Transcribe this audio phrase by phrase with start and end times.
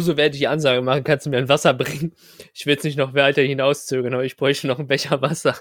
[0.00, 2.14] So, werde ich die Ansage machen, kannst du mir ein Wasser bringen?
[2.54, 5.56] Ich will jetzt nicht noch weiter hinauszögern, aber ich bräuchte noch einen Becher Wasser.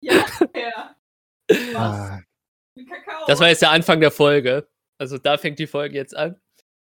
[0.00, 0.96] Ja, ja.
[1.74, 2.20] Ah,
[2.74, 3.26] Kakao.
[3.26, 4.68] Das war jetzt der Anfang der Folge.
[4.98, 6.40] Also da fängt die Folge jetzt an.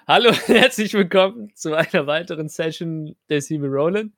[0.07, 4.13] Hallo und herzlich willkommen zu einer weiteren Session der Sieben Roland.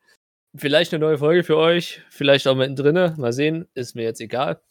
[0.55, 3.15] Vielleicht eine neue Folge für euch, vielleicht auch mittendrin.
[3.17, 4.61] Mal sehen, ist mir jetzt egal.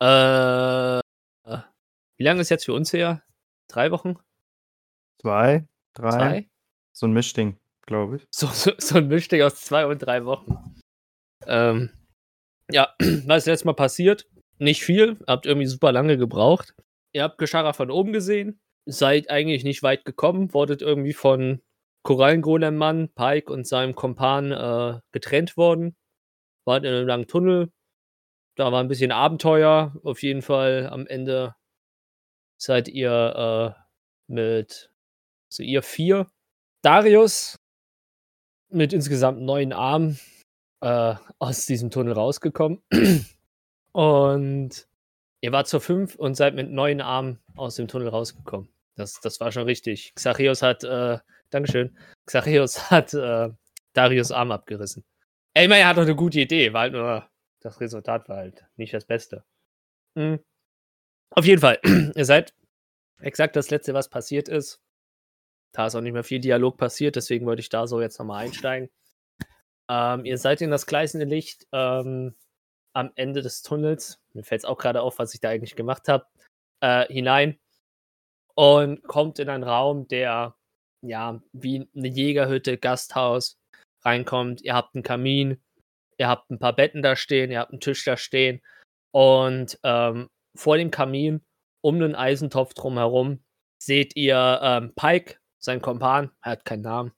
[0.00, 1.00] Äh,
[2.16, 3.22] wie lange ist jetzt für uns her?
[3.68, 4.16] Drei Wochen?
[5.20, 6.10] zwei, drei.
[6.10, 6.48] Zwei?
[6.98, 8.26] So ein Mischding, glaube ich.
[8.32, 10.74] So, so, so ein Mischding aus zwei und drei Wochen.
[11.46, 11.90] Ähm,
[12.72, 14.26] ja, was ist letztes Mal passiert?
[14.58, 16.74] Nicht viel, habt irgendwie super lange gebraucht.
[17.12, 21.62] Ihr habt Gescharra von oben gesehen, seid eigentlich nicht weit gekommen, wurdet irgendwie von
[22.02, 25.96] Korallengolem-Mann, Pike und seinem Kompan äh, getrennt worden.
[26.64, 27.70] Wart in einem langen Tunnel.
[28.56, 29.94] Da war ein bisschen Abenteuer.
[30.02, 31.54] Auf jeden Fall am Ende
[32.60, 33.80] seid ihr äh,
[34.26, 34.90] mit,
[35.48, 36.26] also ihr vier,
[36.82, 37.56] Darius
[38.70, 40.18] mit insgesamt neun Armen
[40.80, 42.82] äh, aus diesem Tunnel rausgekommen.
[43.92, 44.88] und
[45.40, 48.68] ihr wart zur fünf und seid mit neun Armen aus dem Tunnel rausgekommen.
[48.94, 50.12] Das, das war schon richtig.
[50.14, 51.18] Xachios hat, äh,
[51.50, 53.50] Dankeschön, Xachios hat äh,
[53.92, 55.04] Darius Arm abgerissen.
[55.54, 57.28] Ey, meine, er hat doch eine gute Idee, war halt nur,
[57.60, 59.44] das Resultat war halt nicht das Beste.
[60.14, 60.40] Mhm.
[61.30, 61.78] Auf jeden Fall,
[62.14, 62.54] ihr seid
[63.20, 64.80] exakt das letzte, was passiert ist.
[65.72, 68.44] Da ist auch nicht mehr viel Dialog passiert, deswegen wollte ich da so jetzt nochmal
[68.46, 68.88] einsteigen.
[69.90, 72.34] Ähm, ihr seid in das gleißende Licht ähm,
[72.94, 74.20] am Ende des Tunnels.
[74.32, 76.26] Mir fällt es auch gerade auf, was ich da eigentlich gemacht habe.
[76.80, 77.58] Äh, hinein
[78.54, 80.56] und kommt in einen Raum, der
[81.02, 83.56] ja wie eine Jägerhütte, Gasthaus
[84.04, 84.62] reinkommt.
[84.62, 85.62] Ihr habt einen Kamin,
[86.18, 88.60] ihr habt ein paar Betten da stehen, ihr habt einen Tisch da stehen
[89.12, 91.44] und ähm, vor dem Kamin
[91.80, 93.44] um einen Eisentopf drumherum
[93.80, 97.12] seht ihr ähm, Pike, sein Kompan, er hat keinen Namen.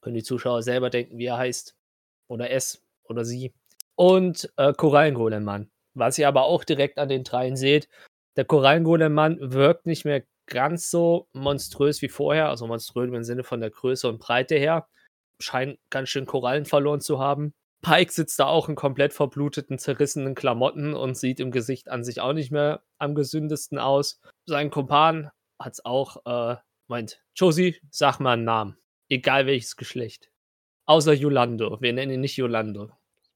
[0.00, 1.76] Können die Zuschauer selber denken, wie er heißt.
[2.28, 3.52] Oder es oder sie.
[3.96, 5.70] Und äh, Korallengolem-Mann.
[5.94, 7.88] Was ihr aber auch direkt an den dreien seht,
[8.36, 13.60] der Korallengolem-Mann wirkt nicht mehr ganz so monströs wie vorher, also monströs im Sinne von
[13.60, 14.88] der Größe und Breite her.
[15.40, 17.54] Scheint ganz schön Korallen verloren zu haben.
[17.82, 22.20] Pike sitzt da auch in komplett verbluteten, zerrissenen Klamotten und sieht im Gesicht an sich
[22.20, 24.20] auch nicht mehr am gesündesten aus.
[24.46, 26.56] Sein Kumpan hat's auch, äh,
[26.88, 28.76] meint, Josie, sag mal einen Namen.
[29.08, 30.30] Egal welches Geschlecht.
[30.86, 31.80] Außer Yolando.
[31.80, 32.90] Wir nennen ihn nicht Yolando.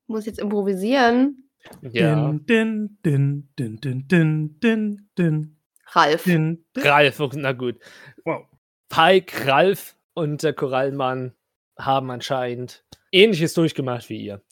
[0.06, 1.50] Muss jetzt improvisieren.
[1.82, 2.32] Ja.
[2.32, 6.24] Din, din, din, din, din, din, din, Ralf.
[6.24, 6.82] din, din.
[6.82, 7.76] Ralf, na gut.
[8.24, 8.46] Wow.
[8.88, 11.34] Pike, Ralf und der Korallmann
[11.78, 14.42] haben anscheinend ähnliches durchgemacht wie ihr.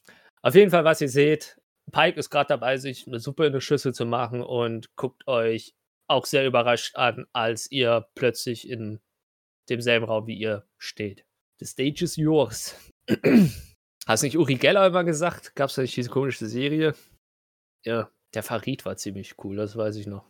[0.43, 1.60] Auf jeden Fall, was ihr seht,
[1.91, 5.75] Pike ist gerade dabei, sich eine Suppe in eine Schüssel zu machen und guckt euch
[6.10, 9.00] auch sehr überrascht an, als ihr plötzlich in
[9.69, 11.25] demselben Raum wie ihr steht.
[11.60, 12.75] The stage is yours.
[14.06, 15.54] Hast nicht Uri Geller immer gesagt?
[15.54, 16.94] Gab es da nicht diese komische Serie?
[17.84, 20.25] Ja, der Farid war ziemlich cool, das weiß ich noch.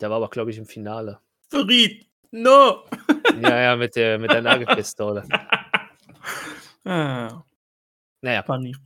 [0.00, 1.20] Der war aber, glaube ich, im Finale.
[1.50, 2.84] Farid, no!
[3.40, 5.26] Ja, ja, mit der, mit der Nagelpistole.
[6.84, 7.42] ah,
[8.20, 8.76] Naja, funny.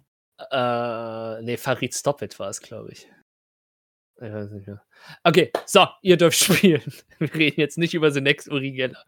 [0.50, 3.08] Äh, nee, Farid Stop It war es, glaube ich.
[4.16, 4.82] Ich weiß nicht mehr.
[5.25, 6.82] Okay, so, ihr dürft spielen.
[7.19, 9.04] Wir reden jetzt nicht über The Next Uri Geller.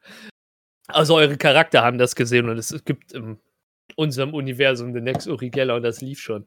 [0.87, 3.39] Also eure Charakter haben das gesehen und es gibt in
[3.97, 6.47] unserem Universum The Next Uri Geller und das lief schon.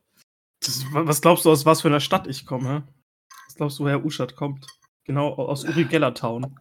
[0.64, 2.70] Das, was glaubst du, aus was für einer Stadt ich komme?
[2.70, 2.82] hä?
[3.48, 4.66] Was glaubst du, woher Uschat kommt?
[5.06, 6.56] Genau, aus Uri Geller Town.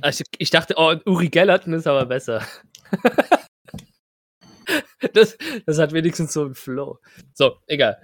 [0.00, 2.46] Also ich dachte, oh, Uri Gellerton ist aber besser.
[5.12, 5.36] das,
[5.66, 6.98] das hat wenigstens so einen Flow.
[7.34, 8.00] So, egal.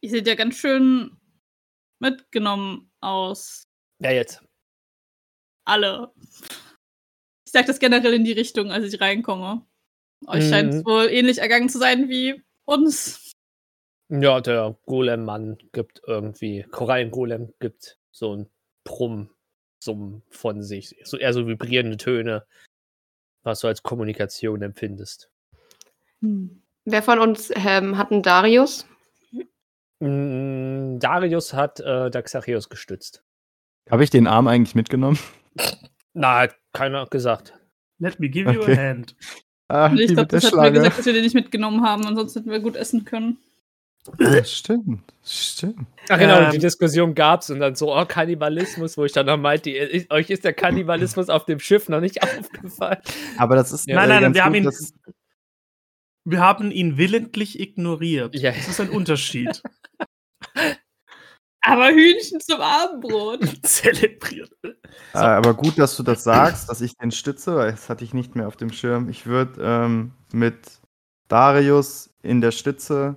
[0.00, 1.17] Ihr seht ja ganz schön
[2.00, 3.64] mitgenommen aus.
[4.00, 4.42] Ja, jetzt.
[5.64, 6.12] Alle.
[7.44, 9.66] Ich sag das generell in die Richtung, als ich reinkomme.
[10.26, 10.86] Euch scheint es Mhm.
[10.86, 13.32] wohl ähnlich ergangen zu sein wie uns.
[14.10, 18.50] Ja, der Golem-Mann gibt irgendwie, Korallengolem gibt so ein
[18.84, 19.30] Brumm,
[19.82, 20.96] Summen von sich.
[21.04, 22.46] So eher so vibrierende Töne,
[23.42, 25.30] was du als Kommunikation empfindest.
[26.20, 28.86] Wer von uns ähm, hat einen Darius?
[30.00, 33.22] Mm, Darius hat äh, Daxacheus gestützt.
[33.90, 35.18] Habe ich den Arm eigentlich mitgenommen?
[36.14, 37.54] Na, hat keiner gesagt.
[37.98, 38.72] Let me give you Okay.
[38.74, 39.16] a hand.
[39.70, 40.72] Ah, Ich glaube, das hatten wir Schlange.
[40.72, 43.36] gesagt, dass wir den nicht mitgenommen haben, ansonsten hätten wir gut essen können.
[44.18, 45.86] Ja, stimmt, stimmt.
[46.08, 46.52] Ach genau, Ähm.
[46.52, 50.30] die Diskussion gab's und dann so, oh, Kannibalismus, wo ich dann noch meinte, ich- euch
[50.30, 52.96] ist der Kannibalismus auf dem Schiff noch nicht aufgefallen.
[53.36, 53.96] Aber das ist Ja.
[53.96, 54.64] nein, nein, ganz wir haben gut, ihn.
[54.64, 54.94] dass-
[56.24, 58.34] Wir haben ihn willentlich ignoriert.
[58.36, 58.52] Ja.
[58.52, 59.62] Das ist ein Unterschied.
[61.70, 63.40] Aber Hühnchen zum Abendbrot.
[63.62, 64.50] Zelebriert.
[64.64, 68.14] Äh, aber gut, dass du das sagst, dass ich den stütze, weil das hatte ich
[68.14, 69.08] nicht mehr auf dem Schirm.
[69.08, 70.56] Ich würde ähm, mit
[71.28, 73.16] Darius in der Stütze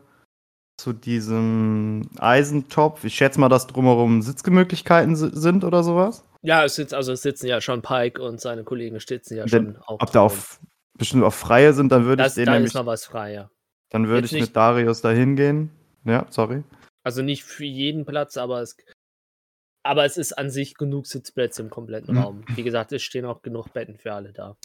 [0.77, 6.23] zu diesem Eisentopf, ich schätze mal, dass drumherum Sitzgemöglichkeiten si- sind oder sowas.
[6.41, 9.73] Ja, es sitzt, also es sitzen ja schon Pike und seine Kollegen sitzen ja Denn
[9.75, 10.01] schon auch.
[10.01, 10.59] Ob da auf
[10.97, 13.49] bestimmt auf freie sind, dann würde ich den da nämlich, ist noch was frei, ja.
[13.91, 15.69] dann würde ich nicht- mit Darius dahin gehen.
[16.03, 16.63] Ja, sorry.
[17.03, 18.75] Also nicht für jeden Platz, aber es,
[19.83, 22.19] aber es ist an sich genug Sitzplätze im kompletten Mhm.
[22.21, 22.43] Raum.
[22.55, 24.55] Wie gesagt, es stehen auch genug Betten für alle da.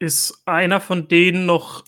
[0.00, 1.84] Ist einer von denen noch,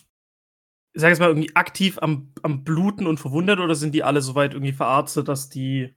[0.93, 4.21] ich sag jetzt mal, irgendwie aktiv am, am Bluten und verwundert oder sind die alle
[4.21, 5.97] soweit irgendwie verarztet, dass die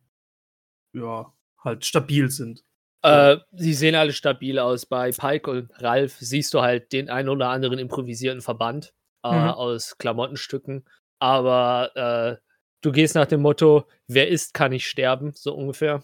[0.94, 1.32] ja
[1.64, 2.64] halt stabil sind?
[3.04, 4.88] Äh, sie sehen alle stabil aus.
[4.88, 9.50] Bei Pike und Ralf siehst du halt den einen oder anderen improvisierten Verband äh, Mhm.
[9.50, 10.86] aus Klamottenstücken.
[11.20, 12.47] Aber äh,
[12.88, 16.02] du gehst nach dem Motto, wer isst, kann nicht sterben, so ungefähr.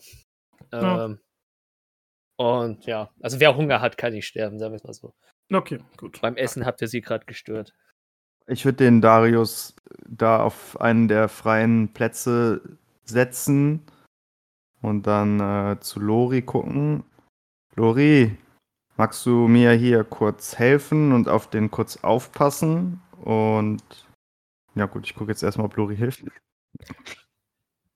[0.71, 1.05] Ja.
[1.05, 1.19] Ähm,
[2.37, 5.13] Und ja, also wer Hunger hat, kann nicht sterben, sagen wir es mal so.
[5.51, 6.19] Okay, gut.
[6.21, 7.73] Beim Essen habt ihr sie gerade gestört.
[8.47, 9.75] Ich würde den Darius
[10.05, 13.85] da auf einen der freien Plätze setzen
[14.81, 17.05] und dann äh, zu Lori gucken.
[17.75, 18.35] Lori,
[18.97, 23.01] magst du mir hier kurz helfen und auf den kurz aufpassen?
[23.23, 23.83] Und
[24.75, 26.25] ja gut, ich gucke jetzt erstmal, ob Lori hilft.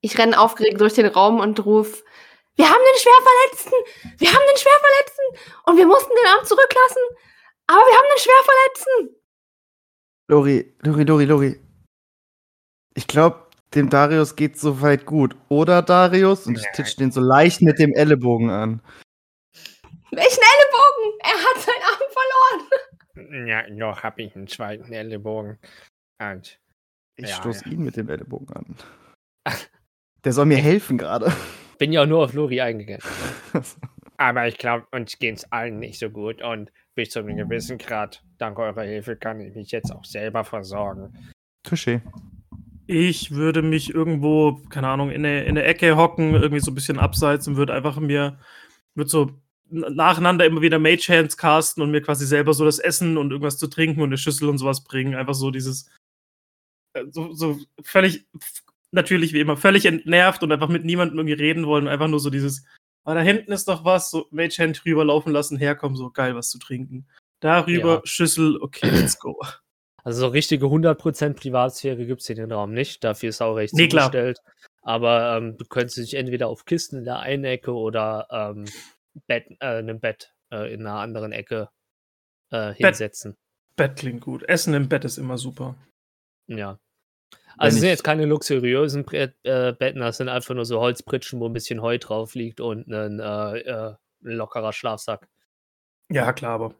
[0.02, 2.04] Ich renne aufgeregt durch den Raum und ruf:
[2.56, 3.74] Wir haben den Schwerverletzten!
[4.20, 5.26] Wir haben den Schwerverletzten!
[5.66, 7.02] Und wir mussten den Arm zurücklassen!
[7.68, 9.22] Aber wir haben den Schwerverletzten!
[10.30, 11.62] Lori, Lori, Lori, Lori.
[12.96, 15.36] Ich glaube, dem Darius geht soweit gut.
[15.50, 16.48] Oder Darius?
[16.48, 18.82] Und ich titsch den so leicht mit dem Ellenbogen an.
[20.12, 21.20] Welchen Ellenbogen?
[21.20, 23.48] Er hat seinen Arm verloren!
[23.48, 25.60] Ja, noch habe ich einen zweiten Ellenbogen.
[26.20, 26.60] Und
[27.18, 27.72] Ich Ja, stoß ja.
[27.72, 28.76] ihn mit dem Ellenbogen an.
[30.24, 31.32] Der soll mir helfen gerade.
[31.78, 33.02] bin ja auch nur auf Lori eingegangen.
[34.18, 38.24] Aber ich glaube, uns geht's allen nicht so gut und bis zu einem gewissen Grad,
[38.40, 41.14] dank eurer Hilfe, kann ich mich jetzt auch selber versorgen.
[41.66, 42.02] Touché.
[42.88, 46.76] Ich würde mich irgendwo, keine Ahnung, in eine, in eine Ecke hocken, irgendwie so ein
[46.76, 48.40] bisschen abseits und würde einfach mir,
[48.96, 49.32] würde so
[49.70, 53.58] nacheinander immer wieder Mage Hands casten und mir quasi selber so das Essen und irgendwas
[53.58, 55.16] zu trinken und eine Schüssel und sowas bringen.
[55.16, 55.92] Einfach so dieses,
[57.12, 58.28] so, so völlig,
[58.92, 61.88] natürlich wie immer, völlig entnervt und einfach mit niemandem irgendwie reden wollen.
[61.88, 62.66] Einfach nur so dieses,
[63.04, 66.36] ah, da hinten ist doch was, so Mage Hand rüber laufen lassen, herkommen, so geil,
[66.36, 67.08] was zu trinken.
[67.40, 68.02] Darüber, Ja.
[68.04, 69.40] Schüssel, okay, let's go.
[70.04, 73.04] Also so richtige 100% Privatsphäre gibt es in den Raum nicht.
[73.04, 74.40] Dafür ist auch recht Nee, zugestellt.
[74.82, 78.64] Aber ähm, du könntest dich entweder auf Kisten in der einen Ecke oder ähm,
[79.28, 81.68] Bett, äh, einem Bett äh, in einer anderen Ecke
[82.52, 83.36] äh, hinsetzen.
[83.76, 84.44] Bett klingt gut.
[84.48, 85.76] Essen im Bett ist immer super.
[86.48, 86.80] Ja.
[87.58, 91.40] Also es sind jetzt keine luxuriösen Brett, äh, Betten, das sind einfach nur so Holzpritschen,
[91.40, 95.28] wo ein bisschen Heu drauf liegt und ein äh, äh, lockerer Schlafsack.
[96.12, 96.76] Ja, klar, aber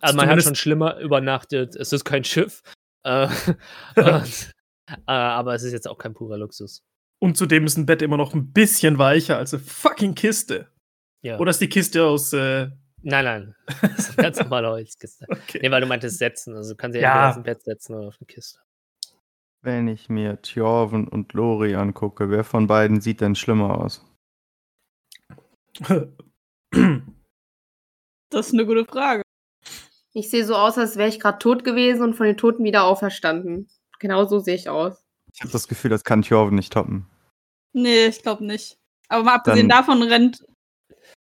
[0.00, 1.76] Also man hat schon schlimmer übernachtet.
[1.76, 2.62] Es ist kein Schiff.
[3.04, 3.28] Äh,
[3.96, 4.20] äh,
[5.06, 6.82] aber es ist jetzt auch kein purer Luxus.
[7.18, 10.68] Und zudem ist ein Bett immer noch ein bisschen weicher als eine fucking Kiste.
[11.22, 11.38] Ja.
[11.38, 12.32] Oder ist die Kiste aus.
[12.32, 12.70] Äh,
[13.02, 13.54] Nein, nein.
[13.82, 15.26] Das ist eine ganz normale Holzkiste.
[15.28, 15.60] okay.
[15.62, 16.56] Nee, weil du meintest setzen.
[16.56, 17.30] Also du kannst ja, Ja.
[17.30, 18.58] auf ein Bett setzen oder auf eine Kiste.
[19.62, 24.04] Wenn ich mir Tjorven und Lori angucke, wer von beiden sieht denn schlimmer aus?
[28.32, 29.22] Das ist eine gute Frage.
[30.12, 32.82] Ich sehe so aus, als wäre ich gerade tot gewesen und von den Toten wieder
[32.84, 33.68] auferstanden.
[34.00, 35.00] Genau so sehe ich aus.
[35.32, 37.06] Ich habe das Gefühl, das kann Tjorven nicht toppen.
[37.72, 38.78] Nee, ich glaube nicht.
[39.08, 40.44] Aber mal abgesehen Dann- davon rennt,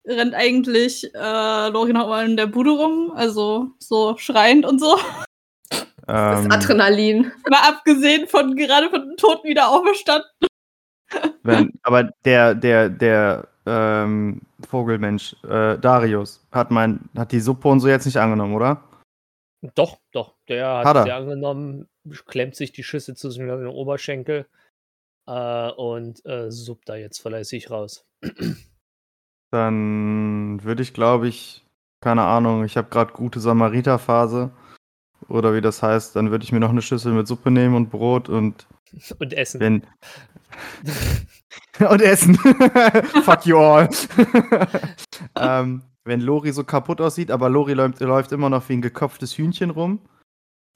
[0.06, 4.98] rennt eigentlich äh, Lori noch mal in der Bude rum, also so schreiend und so.
[6.10, 7.32] Das Ähm, Adrenalin.
[7.50, 10.30] Mal abgesehen von gerade von den Toten wieder auferstanden.
[11.44, 17.80] wenn, aber der, der, der ähm, Vogelmensch, äh, Darius, hat mein, hat die Suppe und
[17.80, 18.84] so jetzt nicht angenommen, oder?
[19.76, 20.36] Doch, doch.
[20.48, 21.04] Der hat, Hat er.
[21.04, 21.88] sie angenommen,
[22.26, 24.48] klemmt sich die Schüssel zu seinem Oberschenkel
[25.28, 28.06] äh, und äh, suppt da jetzt fleißig raus.
[29.52, 31.66] Dann würde ich, glaube ich,
[32.02, 34.52] keine Ahnung, ich habe gerade gute Samariterphase.
[35.28, 37.90] Oder wie das heißt, dann würde ich mir noch eine Schüssel mit Suppe nehmen und
[37.90, 38.68] Brot und
[39.20, 39.60] Und essen.
[39.60, 39.84] wenn.
[41.90, 42.36] und essen.
[43.24, 43.90] Fuck you all.
[45.36, 49.38] ähm, wenn Lori so kaputt aussieht, aber Lori läuft, läuft immer noch wie ein geköpftes
[49.38, 50.00] Hühnchen rum,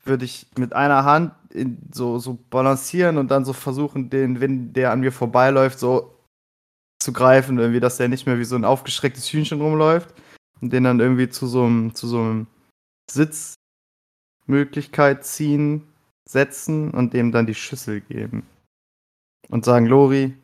[0.04, 4.74] würde ich mit einer Hand in, so, so balancieren und dann so versuchen, den, wenn
[4.74, 6.18] der an mir vorbeiläuft, so
[7.00, 10.14] zu greifen, irgendwie, dass der nicht mehr wie so ein aufgeschrecktes Hühnchen rumläuft
[10.62, 12.48] und den dann irgendwie zu so einem, zu so einem
[14.44, 15.88] Sitzmöglichkeit ziehen,
[16.26, 18.46] setzen und dem dann die Schüssel geben.
[19.50, 20.36] Und sagen, Lori,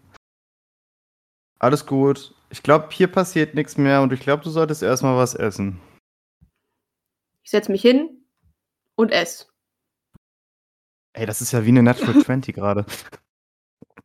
[1.59, 2.33] Alles gut.
[2.49, 5.79] Ich glaube, hier passiert nichts mehr und ich glaube, du solltest erstmal was essen.
[7.43, 8.25] Ich setze mich hin
[8.95, 9.47] und esse.
[11.13, 12.85] Ey, das ist ja wie eine Natural 20 gerade.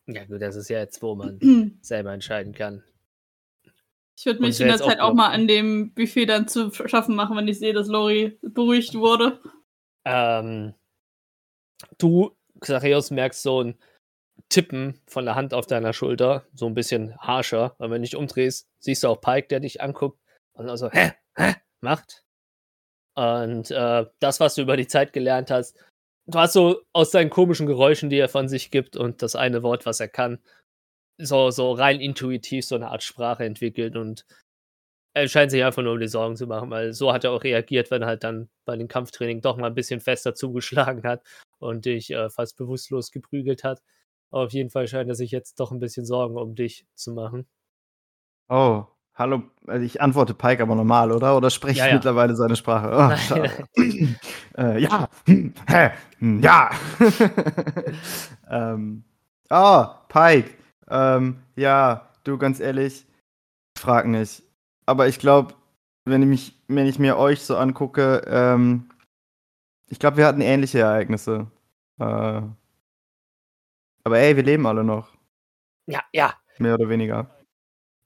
[0.06, 1.38] Ja, gut, das ist ja jetzt, wo man
[1.80, 2.82] selber entscheiden kann.
[4.16, 7.14] Ich würde mich in der Zeit auch auch mal an dem Buffet dann zu schaffen
[7.14, 9.40] machen, wenn ich sehe, dass Lori beruhigt wurde.
[10.04, 10.74] Ähm,
[11.98, 13.78] du, Xareus, merkst so ein
[14.48, 17.74] Tippen von der Hand auf deiner Schulter, so ein bisschen harscher.
[17.78, 20.18] Und wenn du dich umdrehst, siehst du auch Pike, der dich anguckt
[20.54, 22.24] und also, hä, hä, macht.
[23.16, 25.76] Und äh, das, was du über die Zeit gelernt hast,
[26.26, 29.62] du hast so aus seinen komischen Geräuschen, die er von sich gibt und das eine
[29.62, 30.40] Wort, was er kann,
[31.18, 34.26] so, so rein intuitiv so eine Art Sprache entwickelt und
[35.14, 37.44] er scheint sich einfach nur um die Sorgen zu machen, weil so hat er auch
[37.44, 41.22] reagiert, wenn er halt dann bei dem Kampftraining doch mal ein bisschen fester zugeschlagen hat
[41.58, 43.80] und dich äh, fast bewusstlos geprügelt hat.
[44.30, 47.12] Aber auf jeden Fall scheint er sich jetzt doch ein bisschen Sorgen um dich zu
[47.12, 47.46] machen.
[48.48, 49.44] Oh, hallo.
[49.66, 51.36] Also ich antworte Pike aber normal, oder?
[51.36, 51.94] Oder spreche Ja, ich ja.
[51.94, 52.88] mittlerweile seine Sprache?
[52.90, 53.36] Oh,
[53.76, 54.16] Nein,
[54.58, 55.08] äh, ja.
[55.26, 55.90] Hä?
[56.18, 56.70] Hm, ja.
[58.50, 59.04] ähm.
[59.50, 60.50] Oh, Pike.
[60.88, 63.06] Ähm, ja, du ganz ehrlich,
[63.78, 64.42] frag nicht.
[64.86, 65.54] Aber ich glaube,
[66.04, 68.90] wenn ich mich, wenn ich mir euch so angucke, ähm,
[69.88, 71.50] ich glaube, wir hatten ähnliche Ereignisse.
[72.00, 72.42] Äh,
[74.06, 75.16] aber ey, wir leben alle noch,
[75.86, 77.30] Ja, ja, mehr oder weniger.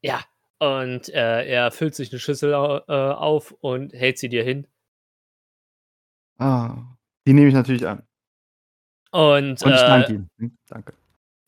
[0.03, 0.21] ja.
[0.61, 4.67] Und äh, er füllt sich eine Schüssel au- äh, auf und hält sie dir hin.
[6.39, 6.77] Ah,
[7.27, 8.03] die nehme ich natürlich an.
[9.13, 10.29] Und, Und ich äh, danke ihm.
[10.39, 10.95] Hm, Danke.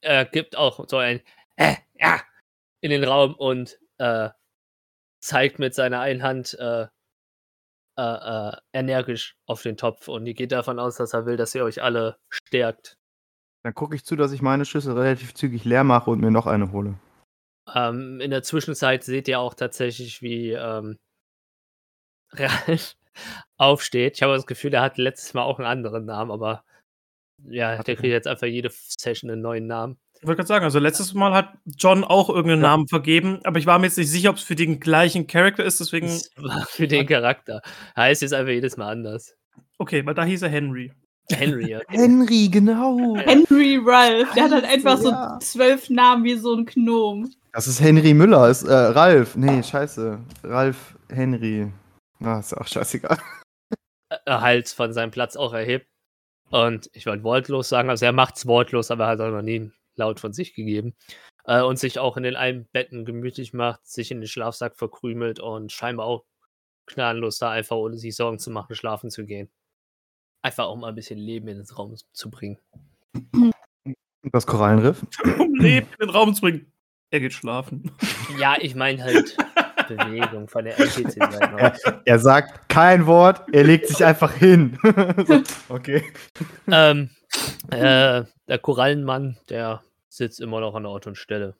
[0.00, 1.20] er gibt auch so ein
[1.56, 2.20] äh, ja
[2.80, 4.30] in den Raum und äh,
[5.20, 6.86] zeigt mit seiner einen Hand äh,
[7.98, 11.54] äh, äh, energisch auf den Topf und die geht davon aus, dass er will, dass
[11.54, 12.96] ihr euch alle stärkt.
[13.62, 16.46] Dann gucke ich zu, dass ich meine Schüssel relativ zügig leer mache und mir noch
[16.46, 16.98] eine hole.
[17.74, 20.96] Ähm, in der Zwischenzeit seht ihr auch tatsächlich, wie ähm,
[22.32, 22.96] Ralf
[23.58, 24.16] aufsteht.
[24.16, 26.64] Ich habe das Gefühl, er hat letztes Mal auch einen anderen Namen, aber
[27.44, 28.00] ja, Hat der er.
[28.00, 29.98] kriegt jetzt einfach jede Session einen neuen Namen.
[30.20, 32.68] Ich wollte gerade sagen, also letztes Mal hat John auch irgendeinen Ja.
[32.68, 35.64] Namen vergeben, aber ich war mir jetzt nicht sicher, ob es für den gleichen Charakter
[35.64, 36.08] ist, deswegen.
[36.08, 37.62] Das war für den Charakter.
[37.96, 39.34] Heißt jetzt einfach jedes Mal anders.
[39.78, 40.92] Okay, weil da hieß er Henry.
[41.30, 41.74] Henry.
[41.74, 41.84] okay.
[41.88, 43.16] Henry, genau.
[43.16, 45.38] Henry Ralph, der hat halt einfach so ja.
[45.40, 47.32] zwölf Namen wie so ein Gnom.
[47.52, 49.36] Das ist Henry Müller, ist äh, Ralf.
[49.36, 50.18] Nee, scheiße.
[50.44, 51.72] Ralf Henry.
[52.22, 53.16] Ah, ist auch scheißegal.
[54.10, 55.86] äh, halt von seinem Platz auch erhebt.
[56.50, 59.70] Und ich wollte wortlos sagen, also er macht's wortlos, aber er hat auch noch nie
[60.00, 60.94] laut von sich gegeben.
[61.44, 65.40] Äh, und sich auch in den einen Betten gemütlich macht, sich in den Schlafsack verkrümelt
[65.40, 66.24] und scheinbar auch
[66.86, 69.48] gnadenlos da einfach, ohne sich Sorgen zu machen, schlafen zu gehen.
[70.42, 72.58] Einfach auch mal ein bisschen Leben in den Raum zu bringen.
[74.32, 75.04] Das Korallenriff.
[75.38, 76.72] Um Leben in den Raum zu bringen.
[77.10, 77.90] Er geht schlafen.
[78.38, 79.36] Ja, ich meine halt
[79.88, 82.00] Bewegung von der NPC-Seite.
[82.04, 84.78] Er sagt kein Wort, er legt sich einfach hin.
[85.26, 86.04] so, okay.
[86.68, 87.10] ähm,
[87.70, 91.56] äh, der Korallenmann, der sitzt immer noch an Ort und Stelle.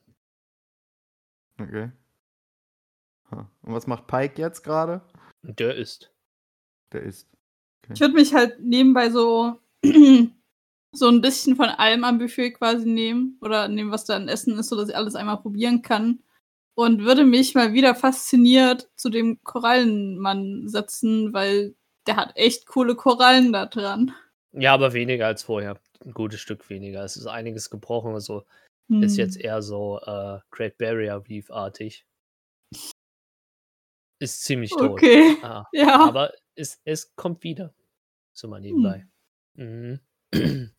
[1.59, 1.91] Okay.
[3.31, 5.03] Und was macht Pike jetzt gerade?
[5.43, 6.13] Der ist.
[6.93, 7.29] Der ist.
[7.93, 9.61] Ich würde mich halt nebenbei so,
[10.93, 14.59] so ein bisschen von allem am Buffet quasi nehmen oder nehmen, was da an Essen
[14.59, 16.23] ist, sodass ich alles einmal probieren kann.
[16.75, 21.75] Und würde mich mal wieder fasziniert zu dem Korallenmann setzen, weil
[22.07, 24.13] der hat echt coole Korallen da dran.
[24.53, 25.79] Ja, aber weniger als vorher.
[26.05, 27.05] Ein gutes Stück weniger.
[27.05, 28.15] Es ist einiges gebrochen.
[28.15, 28.45] Also
[28.89, 29.19] ist Hm.
[29.19, 32.07] jetzt eher so äh, Great Barrier Reef-artig.
[34.21, 34.91] Ist ziemlich tot.
[34.93, 35.37] Okay.
[35.43, 36.01] Ah, Ja.
[36.07, 37.75] aber es, es kommt wieder.
[38.37, 39.07] So mal nebenbei.
[39.55, 40.01] Mhm.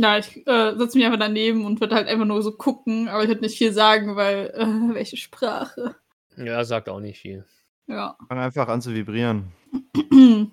[0.00, 3.22] Ja, ich äh, setze mich einfach daneben und würde halt einfach nur so gucken, aber
[3.24, 5.96] ich würde nicht viel sagen, weil äh, welche Sprache.
[6.36, 7.44] ja, sagt auch nicht viel.
[7.88, 8.16] Ja.
[8.28, 9.50] Fang einfach an zu vibrieren.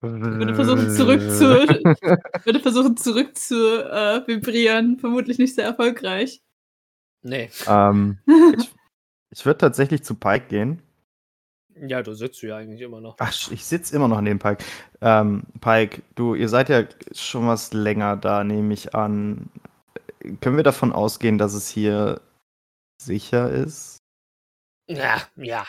[0.00, 1.44] würde versuchen zurück zu
[2.44, 6.42] würde versuchen zurück zu äh, vibrieren, vermutlich nicht sehr erfolgreich.
[7.22, 7.50] Nee.
[7.66, 8.18] ähm,
[8.58, 8.70] ich
[9.30, 10.82] ich würde tatsächlich zu Pike gehen.
[11.76, 13.16] Ja, du sitzt ja eigentlich immer noch.
[13.18, 14.64] Ach, ich sitze immer noch neben Pike.
[15.00, 19.48] Ähm, Pike, du, ihr seid ja schon was länger da, nehme ich an.
[20.40, 22.20] Können wir davon ausgehen, dass es hier
[23.00, 23.98] sicher ist?
[24.88, 25.64] Ja, ja.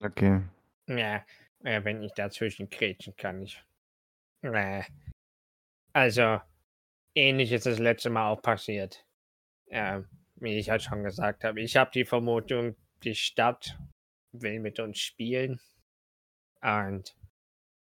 [0.00, 0.40] Okay.
[0.86, 1.22] Ja,
[1.64, 3.62] äh, wenn ich dazwischen kretschen kann, ich.
[4.42, 4.82] Äh.
[5.92, 6.40] Also,
[7.14, 9.04] ähnlich ist das letzte Mal auch passiert.
[9.68, 11.60] Ähm, wie ich halt schon gesagt habe.
[11.60, 13.78] Ich habe die Vermutung, die Stadt
[14.32, 15.60] will mit uns spielen
[16.62, 17.14] und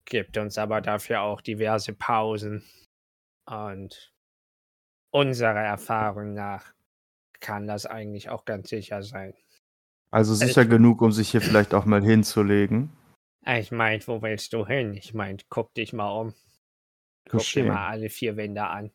[0.06, 2.64] gibt uns aber dafür auch diverse Pausen.
[3.46, 4.12] Und
[5.12, 6.74] unserer Erfahrung nach
[7.40, 9.34] kann das eigentlich auch ganz sicher sein.
[10.12, 12.92] Also sicher Also- genug, um sich hier vielleicht auch mal hinzulegen.
[13.46, 14.94] Ich mein, wo willst du hin?
[14.94, 16.34] Ich mein, guck dich mal um.
[17.30, 17.68] Guck dir Touché.
[17.68, 18.92] mal alle vier Wände an.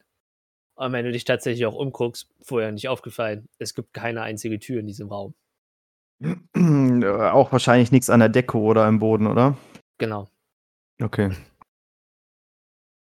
[0.74, 4.80] Und wenn du dich tatsächlich auch umguckst, vorher nicht aufgefallen, es gibt keine einzige Tür
[4.80, 5.34] in diesem Raum.
[7.02, 9.58] Äh, auch wahrscheinlich nichts an der Decke oder im Boden, oder?
[9.98, 10.28] Genau.
[11.02, 11.32] Okay.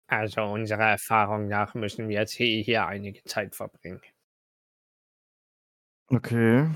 [0.08, 4.02] Also unserer Erfahrung nach müssen wir jetzt hier, hier einige Zeit verbringen.
[6.10, 6.68] Okay.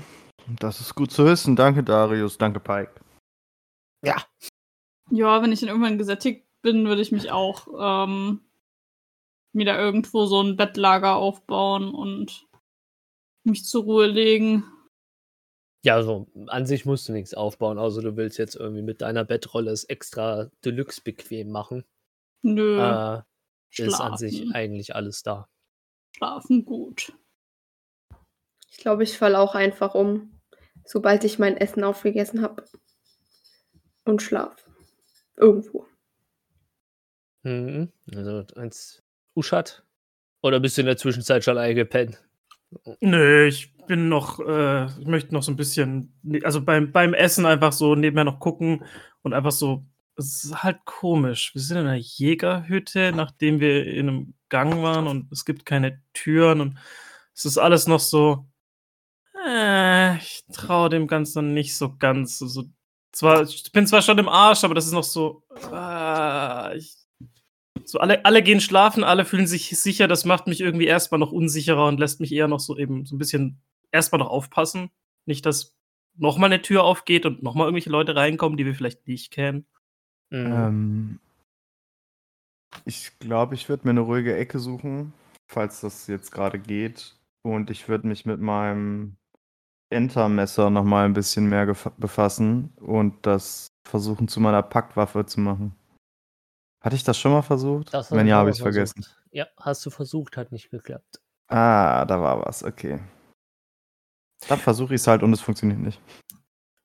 [0.60, 1.56] Das ist gut zu wissen.
[1.56, 2.38] Danke, Darius.
[2.38, 2.94] Danke, Pike.
[4.04, 4.16] Ja.
[5.10, 8.40] Ja, wenn ich dann irgendwann gesättigt bin, würde ich mich auch ähm,
[9.52, 12.46] mir da irgendwo so ein Bettlager aufbauen und
[13.44, 14.64] mich zur Ruhe legen.
[15.84, 19.24] Ja, also an sich musst du nichts aufbauen, außer du willst jetzt irgendwie mit deiner
[19.24, 21.84] Bettrolle es extra deluxe bequem machen.
[22.42, 23.22] Nö, Äh,
[23.76, 25.48] ist an sich eigentlich alles da.
[26.16, 27.12] Schlafen gut.
[28.68, 30.40] Ich glaube, ich falle auch einfach um,
[30.84, 32.64] sobald ich mein Essen aufgegessen habe.
[34.04, 34.65] Und schlaf.
[35.36, 35.86] Irgendwo.
[37.42, 37.92] Mhm.
[38.14, 39.02] Also eins
[39.34, 39.84] Uschat?
[40.42, 42.22] Oder bist du in der Zwischenzeit schon eingepennt?
[43.00, 46.12] Nö, ich bin noch, äh, ich möchte noch so ein bisschen,
[46.42, 48.84] also beim, beim Essen einfach so nebenher noch gucken
[49.22, 49.84] und einfach so,
[50.16, 51.54] es ist halt komisch.
[51.54, 56.02] Wir sind in einer Jägerhütte, nachdem wir in einem Gang waren und es gibt keine
[56.12, 56.78] Türen und
[57.34, 58.46] es ist alles noch so,
[59.46, 62.42] äh, ich traue dem Ganzen nicht so ganz.
[62.42, 62.64] Also,
[63.16, 65.42] zwar, ich bin zwar schon im Arsch, aber das ist noch so,
[65.72, 66.96] äh, ich,
[67.84, 70.06] so alle, alle gehen schlafen, alle fühlen sich sicher.
[70.06, 73.14] Das macht mich irgendwie erstmal noch unsicherer und lässt mich eher noch so eben so
[73.16, 74.90] ein bisschen erstmal noch aufpassen.
[75.24, 75.76] Nicht, dass
[76.18, 79.66] nochmal eine Tür aufgeht und nochmal irgendwelche Leute reinkommen, die wir vielleicht nicht kennen.
[80.30, 80.52] Mhm.
[80.52, 81.20] Ähm,
[82.84, 85.14] ich glaube, ich würde mir eine ruhige Ecke suchen,
[85.46, 87.16] falls das jetzt gerade geht.
[87.42, 89.16] Und ich würde mich mit meinem
[89.90, 95.76] Entermesser noch mal ein bisschen mehr befassen und das versuchen zu meiner Paktwaffe zu machen.
[96.82, 97.94] Hatte ich das schon mal versucht?
[97.94, 99.06] Das Wenn ja, habe ich es vergessen.
[99.30, 101.20] Ja, hast du versucht, hat nicht geklappt.
[101.48, 103.00] Ah, da war was, okay.
[104.48, 106.00] Dann versuche ich es halt und es funktioniert nicht.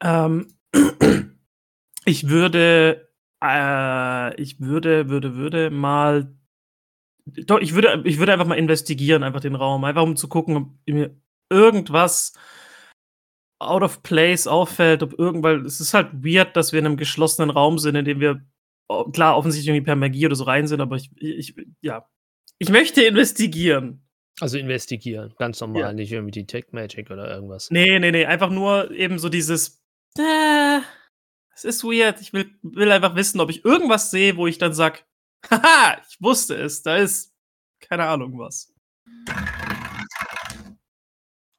[0.01, 0.47] Ähm,
[2.05, 3.09] ich würde,
[3.43, 6.35] äh, ich würde, würde, würde mal,
[7.25, 10.57] doch, ich würde, ich würde einfach mal investigieren, einfach den Raum, einfach um zu gucken,
[10.57, 11.15] ob mir
[11.49, 12.33] irgendwas
[13.61, 17.49] out of place auffällt, ob irgendwann, es ist halt weird, dass wir in einem geschlossenen
[17.49, 18.43] Raum sind, in dem wir,
[18.89, 22.07] oh, klar, offensichtlich irgendwie per Magie oder so rein sind, aber ich, ich, ja,
[22.57, 24.05] ich möchte investigieren.
[24.39, 25.93] Also investigieren, ganz normal, Ja.
[25.93, 27.69] nicht irgendwie Detect Magic oder irgendwas.
[27.69, 29.83] Nee, nee, nee, einfach nur eben so dieses.
[30.17, 30.79] Äh,
[31.53, 32.21] es ist weird.
[32.21, 35.05] Ich will, will einfach wissen, ob ich irgendwas sehe, wo ich dann sag,
[35.51, 37.33] haha, ich wusste es, da ist
[37.81, 38.73] keine Ahnung was.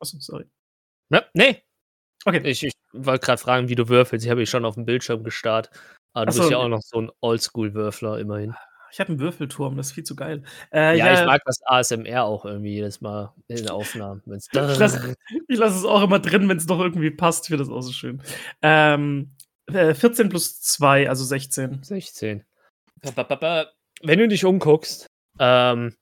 [0.00, 0.44] Achso, sorry.
[1.10, 1.62] Ja, nee,
[2.24, 2.40] Okay.
[2.44, 4.24] ich, ich wollte gerade fragen, wie du würfelst.
[4.24, 5.70] Ich habe ich schon auf dem Bildschirm gestarrt.
[6.12, 8.54] Aber du so, bist ja auch noch so ein Oldschool-Würfler immerhin.
[8.92, 10.42] Ich habe einen Würfelturm, das ist viel zu geil.
[10.70, 14.22] Äh, ja, ich mag das ASMR auch irgendwie jedes Mal in den Aufnahmen.
[14.26, 15.14] Ich lasse
[15.48, 17.44] lass es auch immer drin, wenn es noch irgendwie passt.
[17.44, 18.22] Ich finde das auch so schön.
[18.60, 19.30] Ähm,
[19.72, 21.82] äh, 14 plus 2, also 16.
[21.82, 22.44] 16.
[23.00, 23.66] Ba, ba, ba, ba.
[24.02, 25.06] Wenn du dich umguckst
[25.38, 25.94] ähm,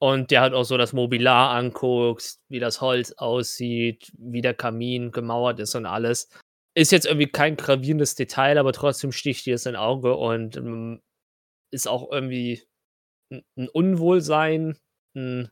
[0.00, 5.10] und dir halt auch so das Mobiliar anguckst, wie das Holz aussieht, wie der Kamin
[5.10, 6.28] gemauert ist und alles,
[6.76, 11.02] ist jetzt irgendwie kein gravierendes Detail, aber trotzdem sticht dir es in Auge und ähm,
[11.72, 12.62] ist auch irgendwie
[13.32, 14.78] ein, ein Unwohlsein,
[15.16, 15.50] ein,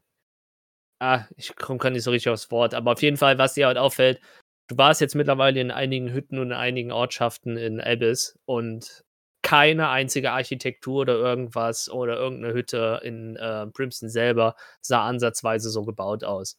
[1.00, 3.66] ah, ich komme gar nicht so richtig aufs Wort, aber auf jeden Fall, was dir
[3.66, 4.20] halt auffällt,
[4.68, 9.04] du warst jetzt mittlerweile in einigen Hütten und in einigen Ortschaften in Abyss und
[9.46, 15.84] keine einzige Architektur oder irgendwas oder irgendeine Hütte in äh, Brimston selber sah ansatzweise so
[15.84, 16.58] gebaut aus.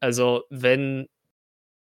[0.00, 1.10] Also, wenn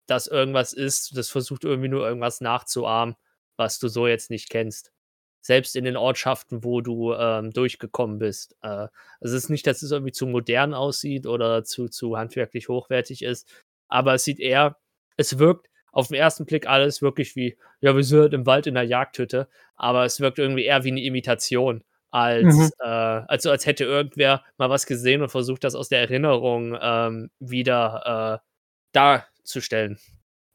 [0.07, 3.15] das irgendwas ist, das versucht irgendwie nur irgendwas nachzuahmen,
[3.55, 4.91] was du so jetzt nicht kennst.
[5.39, 8.57] Selbst in den Ortschaften, wo du ähm, durchgekommen bist.
[8.61, 8.89] Äh, also
[9.21, 13.47] es ist nicht, dass es irgendwie zu modern aussieht oder zu, zu handwerklich hochwertig ist,
[13.87, 14.77] aber es sieht eher,
[15.15, 18.67] es wirkt auf den ersten Blick alles wirklich wie, ja, wir sind halt im Wald
[18.67, 22.69] in einer Jagdhütte, aber es wirkt irgendwie eher wie eine Imitation, als, Mhm.
[22.79, 27.31] äh, also als hätte irgendwer mal was gesehen und versucht, das aus der Erinnerung ähm,
[27.39, 28.45] wieder äh,
[28.91, 29.97] darzustellen.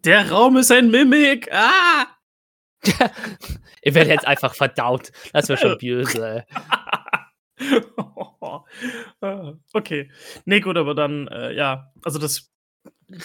[0.04, 1.50] Der Raum ist ein Mimik!
[1.52, 2.06] Ah!
[3.82, 5.10] Ihr werdet jetzt einfach verdaut.
[5.32, 6.44] Das wäre schon böse.
[7.60, 7.80] ey.
[9.74, 10.10] okay.
[10.44, 12.50] Nee, gut, aber dann, äh, ja, also das,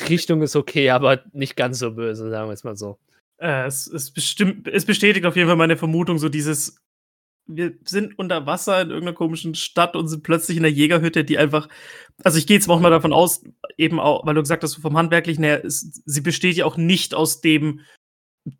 [0.10, 2.98] Richtung ist okay, aber nicht ganz so böse, sagen wir es mal so.
[3.39, 6.78] äh, es, es, bestimmt, es bestätigt auf jeden Fall meine Vermutung, so dieses,
[7.48, 11.38] wir sind unter Wasser in irgendeiner komischen Stadt und sind plötzlich in der Jägerhütte, die
[11.38, 11.67] einfach.
[12.24, 13.43] Also ich gehe jetzt auch mal davon aus,
[13.78, 17.13] eben auch, weil du gesagt hast, vom Handwerklichen her, ist, sie besteht ja auch nicht
[17.13, 17.82] aus dem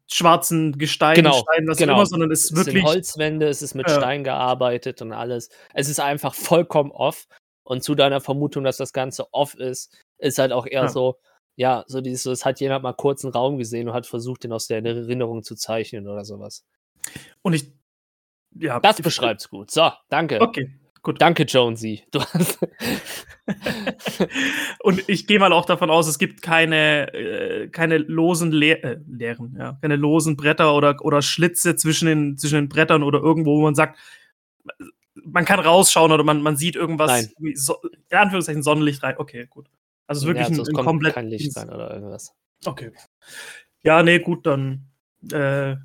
[0.07, 1.93] schwarzen Gestein, Genau, Stein, was genau.
[1.95, 2.83] immer, sondern es ist Es sind wirklich.
[2.83, 3.97] Holzwände, es ist mit Ja.
[3.97, 5.49] Stein gearbeitet und alles.
[5.73, 7.27] Es ist einfach vollkommen off.
[7.63, 10.88] Und zu deiner Vermutung, dass das Ganze off ist, ist halt auch eher Ja.
[10.89, 11.17] so,
[11.56, 14.43] ja, so dieses, so, es hat jemand mal kurz einen Raum gesehen und hat versucht,
[14.43, 16.65] den aus der Erinnerung zu zeichnen oder sowas.
[17.41, 17.71] Und ich.
[18.58, 19.69] Ja, Das beschreibt's gut.
[19.71, 20.39] So, danke.
[20.41, 20.69] Okay,
[21.01, 21.21] gut.
[21.21, 22.04] Danke, Jonesy.
[22.12, 22.60] Du hast.
[24.82, 28.97] Und ich gehe mal auch davon aus, es gibt keine, äh, keine losen Le äh,
[29.08, 33.58] Leeren, ja, keine losen Bretter oder, oder Schlitze zwischen den, zwischen den Brettern oder irgendwo,
[33.58, 33.99] wo man sagt,
[35.23, 37.75] man kann rausschauen oder man, man sieht irgendwas, so,
[38.10, 39.15] in Anführungszeichen Sonnenlicht rein.
[39.17, 39.69] Okay, gut.
[40.07, 41.13] Also es ist wirklich ja, ein, sonst ein kommt komplett.
[41.15, 42.33] kein Licht rein oder irgendwas.
[42.65, 42.91] Okay.
[43.83, 44.87] Ja, nee, gut, dann
[45.31, 45.75] äh,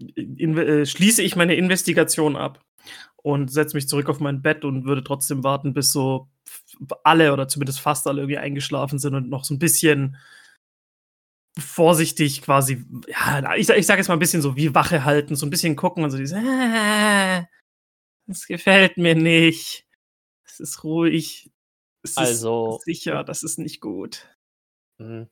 [0.00, 2.64] äh, schließe ich meine Investigation ab
[3.16, 6.28] und setze mich zurück auf mein Bett und würde trotzdem warten, bis so
[7.04, 10.16] alle oder zumindest fast alle irgendwie eingeschlafen sind und noch so ein bisschen
[11.58, 15.36] vorsichtig quasi, ja, ich, sag- ich sage jetzt mal ein bisschen so wie Wache halten,
[15.36, 17.42] so ein bisschen gucken und so dieses, äh,
[18.26, 19.86] das gefällt mir nicht.
[20.44, 21.50] Es ist ruhig.
[22.04, 24.28] Es Also- ist sicher, das ist nicht gut.
[24.98, 25.28] Mhm.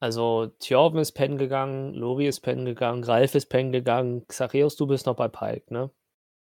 [0.00, 4.86] Also, Thjorven ist pennen gegangen, Lori ist pennen gegangen, Ralf ist pennen gegangen, Xareus, du
[4.88, 5.90] bist noch bei Pike, ne?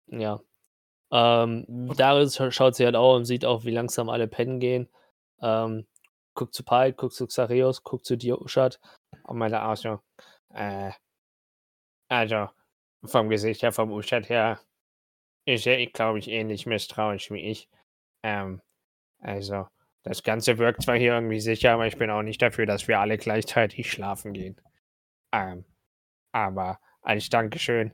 [0.07, 0.41] Ja.
[1.11, 4.89] Ähm, scha- schaut sich halt auch und sieht auch, wie langsam alle pennen gehen.
[5.41, 5.87] Ähm,
[6.35, 8.79] guckt zu Pike, guckt zu Xareus, guckt zu Dioschat
[9.25, 10.01] und meinte auch so,
[10.55, 10.93] äh,
[12.09, 12.49] also,
[13.05, 14.61] vom Gesicht her, vom Uschat her,
[15.47, 17.69] ist er, glaube ich, ähnlich misstrauisch wie ich.
[18.23, 18.61] Ähm,
[19.21, 19.67] also,
[20.03, 23.01] das Ganze wirkt zwar hier irgendwie sicher, aber ich bin auch nicht dafür, dass wir
[23.01, 24.61] alle gleichzeitig schlafen gehen.
[25.33, 25.65] Ähm,
[26.33, 27.93] aber als Dankeschön,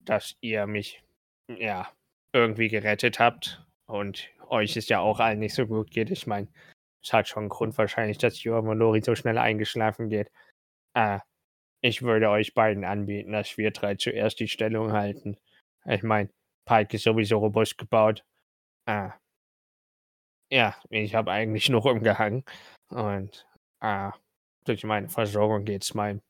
[0.00, 1.02] dass ihr mich,
[1.48, 1.88] ja,
[2.32, 6.10] irgendwie gerettet habt und euch es ja auch allen nicht so gut geht.
[6.10, 6.48] Ich meine,
[7.02, 10.30] es hat schon einen Grund wahrscheinlich, dass Joram und Lori so schnell eingeschlafen geht.
[10.94, 11.20] Äh,
[11.82, 15.36] ich würde euch beiden anbieten, dass wir drei zuerst die Stellung halten.
[15.84, 16.30] Ich meine,
[16.64, 18.24] Pike ist sowieso robust gebaut.
[18.86, 19.10] Äh,
[20.52, 22.44] ja, ich habe eigentlich nur rumgehangen.
[22.90, 23.46] Und
[23.80, 24.10] äh,
[24.64, 26.20] durch meine Versorgung geht's mein.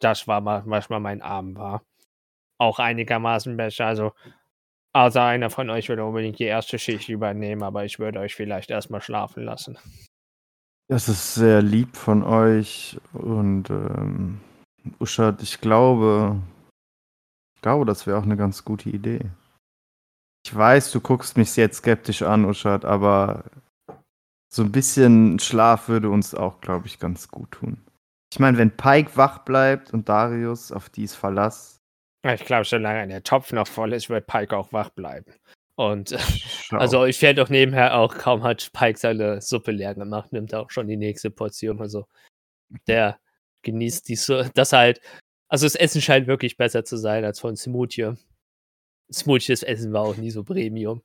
[0.00, 1.82] Das war mal, was mal mein Arm war.
[2.58, 3.86] Auch einigermaßen besser.
[3.86, 4.12] Also,
[4.92, 8.70] außer einer von euch würde unbedingt die erste Schicht übernehmen, aber ich würde euch vielleicht
[8.70, 9.78] erstmal schlafen lassen.
[10.88, 14.40] Das ist sehr lieb von euch und ähm,
[15.00, 16.38] Uschat, ich glaube,
[17.54, 19.30] ich glaube, das wäre auch eine ganz gute Idee.
[20.44, 23.44] Ich weiß, du guckst mich jetzt skeptisch an, Uschat, aber
[24.52, 27.78] so ein bisschen Schlaf würde uns auch, glaube ich, ganz gut tun.
[28.32, 31.82] Ich meine, wenn Pike wach bleibt und Darius auf dies Verlass,
[32.24, 35.32] Ich glaube, solange der Topf noch voll ist, wird Pike auch wach bleiben.
[35.74, 36.76] Und äh, schau.
[36.76, 40.60] also ich fährt doch nebenher auch, kaum hat Pike seine Suppe leer gemacht, nimmt er
[40.60, 41.80] auch schon die nächste Portion.
[41.80, 42.06] Also
[42.86, 43.18] der
[43.62, 45.00] genießt die so, das halt,
[45.48, 48.14] also das Essen scheint wirklich besser zu sein als von Smoothie.
[49.12, 51.02] Smoothies Essen war auch nie so Premium.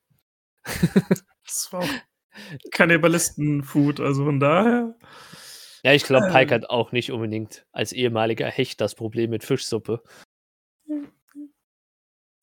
[1.46, 1.90] Das war auch
[2.72, 4.96] Kannibalisten-Food, also von daher.
[5.84, 6.62] Ja, ich glaube, Pike Ähm.
[6.62, 10.04] hat auch nicht unbedingt als ehemaliger Hecht das Problem mit Fischsuppe.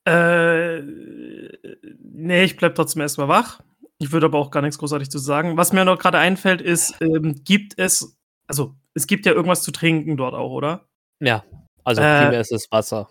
[0.07, 3.61] Äh, nee, ich bleib trotzdem erstmal wach.
[3.99, 5.57] Ich würde aber auch gar nichts großartig zu sagen.
[5.57, 9.71] Was mir noch gerade einfällt, ist, ähm, gibt es, also es gibt ja irgendwas zu
[9.71, 10.89] trinken dort auch, oder?
[11.21, 11.45] Ja,
[11.85, 13.09] also Äh, primär ist es Wasser.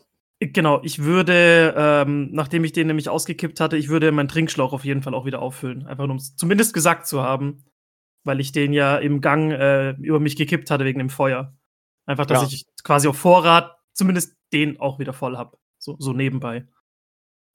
[0.52, 4.84] Genau, ich würde, ähm, nachdem ich den nämlich ausgekippt hatte, ich würde meinen Trinkschlauch auf
[4.84, 5.86] jeden Fall auch wieder auffüllen.
[5.86, 7.64] Einfach nur, um es zumindest gesagt zu haben,
[8.26, 11.56] weil ich den ja im Gang äh, über mich gekippt hatte wegen dem Feuer.
[12.06, 12.48] Einfach, dass Ja.
[12.48, 15.58] ich quasi auf Vorrat zumindest den auch wieder voll habe.
[15.80, 16.68] So, so nebenbei.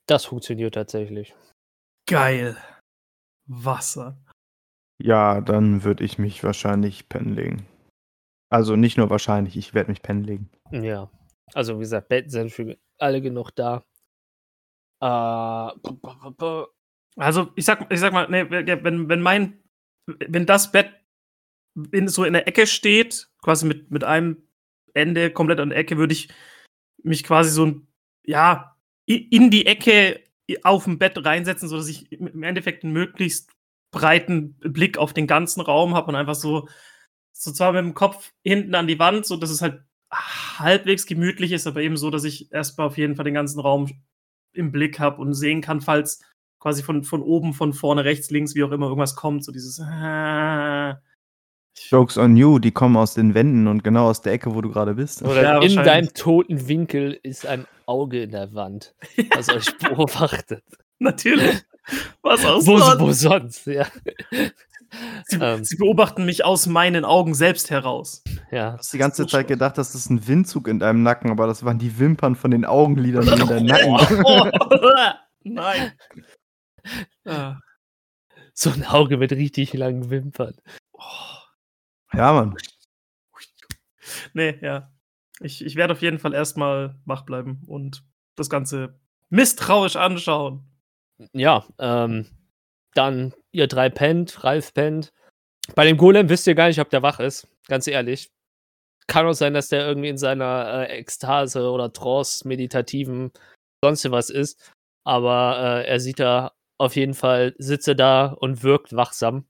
[0.07, 1.35] Das funktioniert tatsächlich.
[2.07, 2.57] Geil.
[3.47, 4.17] Wasser.
[5.01, 7.65] ja, dann würde ich mich wahrscheinlich pennen legen.
[8.51, 10.49] Also nicht nur wahrscheinlich, ich werde mich pennen legen.
[10.71, 11.09] Ja.
[11.53, 13.83] Also wie gesagt, Betten sind für alle genug da.
[15.01, 15.71] Äh,
[17.17, 19.61] Also, ich sag, ich sag mal, nee, wenn, wenn mein,
[20.07, 20.91] wenn das Bett
[21.91, 24.43] in, so in der Ecke steht, quasi mit, mit einem
[24.93, 26.29] Ende komplett an der Ecke, würde ich
[27.03, 27.87] mich quasi so, ein-
[28.25, 30.21] ja, in die Ecke
[30.63, 33.51] auf dem Bett reinsetzen, sodass ich im im Endeffekt einen möglichst
[33.91, 36.69] breiten Blick auf den ganzen Raum habe und einfach so,
[37.33, 41.51] so zwar mit dem Kopf hinten an die Wand, so dass es halt halbwegs gemütlich
[41.51, 43.89] ist, aber eben so, dass ich erstmal auf jeden Fall den ganzen Raum
[44.53, 46.21] im Blick habe und sehen kann, falls
[46.59, 49.79] quasi von, von oben, von vorne, rechts, links, wie auch immer irgendwas kommt, so dieses,
[49.79, 50.99] ah,
[51.87, 54.69] Jokes on you, die kommen aus den Wänden und genau aus der Ecke, wo du
[54.69, 55.21] gerade bist.
[55.21, 58.93] Oder Ja, in deinem toten Winkel ist ein Auge in der Wand,
[59.31, 60.63] das euch beobachtet.
[60.99, 61.63] Natürlich.
[62.21, 63.87] Was aus Wo, wo sonst, ja.
[65.25, 65.63] Sie, Ähm.
[65.63, 68.23] sie beobachten mich aus meinen Augen selbst heraus.
[68.51, 68.71] ja.
[68.71, 71.63] Du hast die ganze Zeit gedacht, das ist ein Windzug in deinem Nacken, aber das
[71.63, 74.23] waren die Wimpern von den Augenlidern in deinem Nacken.
[74.25, 74.49] Oh,
[75.43, 75.91] nein.
[77.25, 77.57] Ah.
[78.53, 80.55] So ein Auge mit richtig langen Wimpern.
[82.13, 82.55] Ja, Mann.
[84.33, 84.91] Nee, ja.
[85.39, 88.03] Ich, ich werde auf jeden Fall erstmal wach bleiben und
[88.35, 88.99] das Ganze
[89.29, 90.63] misstrauisch anschauen.
[91.33, 92.25] Ja, ähm,
[92.95, 95.11] dann ihr drei pennt, Ralf pennt.
[95.75, 97.47] Bei dem Golem wisst ihr gar nicht, ob der wach ist.
[97.67, 98.31] Ganz ehrlich.
[99.07, 103.31] Kann auch sein, dass der irgendwie in seiner äh, Ekstase oder Trance, meditativen,
[103.83, 104.71] sonst was ist.
[105.03, 109.47] Aber äh, er sieht da auf jeden Fall, sitze da und wirkt wachsam.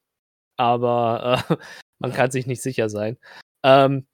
[0.58, 1.56] Aber äh,
[2.00, 3.18] man kann sich nicht sicher sein.
[3.64, 4.08] Ähm,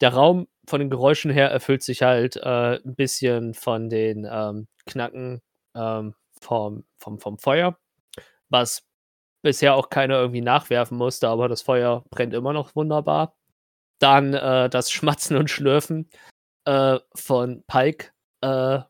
[0.00, 4.68] der Raum von den Geräuschen her erfüllt sich halt äh, ein bisschen von den ähm,
[4.86, 5.40] Knacken
[5.74, 7.78] ähm, vom, vom, vom Feuer,
[8.48, 8.82] was
[9.42, 13.36] bisher auch keiner irgendwie nachwerfen musste, aber das Feuer brennt immer noch wunderbar.
[14.00, 16.08] Dann äh, das Schmatzen und Schlürfen
[16.66, 18.80] äh, von Pike äh,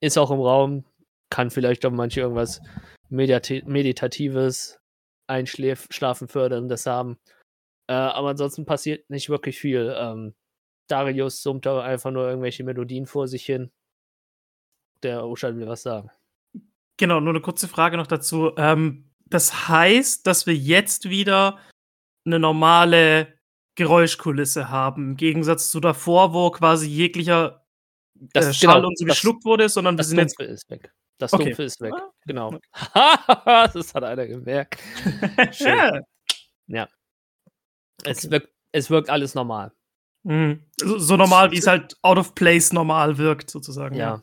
[0.00, 0.84] ist auch im Raum,
[1.30, 2.60] kann vielleicht auch manche irgendwas
[3.08, 4.78] Mediati Meditatives,
[5.28, 7.18] Einschlafen förderndes haben.
[7.88, 9.94] Äh, aber ansonsten passiert nicht wirklich viel.
[9.96, 10.34] Ähm,
[10.88, 13.70] Darius summt da einfach nur irgendwelche Melodien vor sich hin.
[15.02, 16.10] Der Ocean will was sagen.
[16.96, 18.52] Genau, nur eine kurze Frage noch dazu.
[18.56, 21.58] Ähm, das heißt, dass wir jetzt wieder
[22.24, 23.38] eine normale
[23.76, 27.64] Geräuschkulisse haben, im Gegensatz zu davor, wo quasi jeglicher
[28.14, 30.38] Das- äh, Schall genau, und so das- geschluckt wurde, sondern wir sind jetzt.
[30.38, 30.92] Dumpfe ist weg.
[31.18, 31.44] Das Okay.
[31.44, 31.92] Dumpfe ist weg.
[31.94, 32.58] Ah, Genau.
[33.74, 34.80] das hat einer gemerkt.
[36.66, 36.88] ja.
[38.04, 38.30] Es, Okay.
[38.30, 39.72] wirkt, es wirkt alles normal.
[40.24, 40.64] Mhm.
[40.76, 43.94] so, so normal, wie es halt out of place normal wirkt, sozusagen.
[43.94, 44.22] Ja.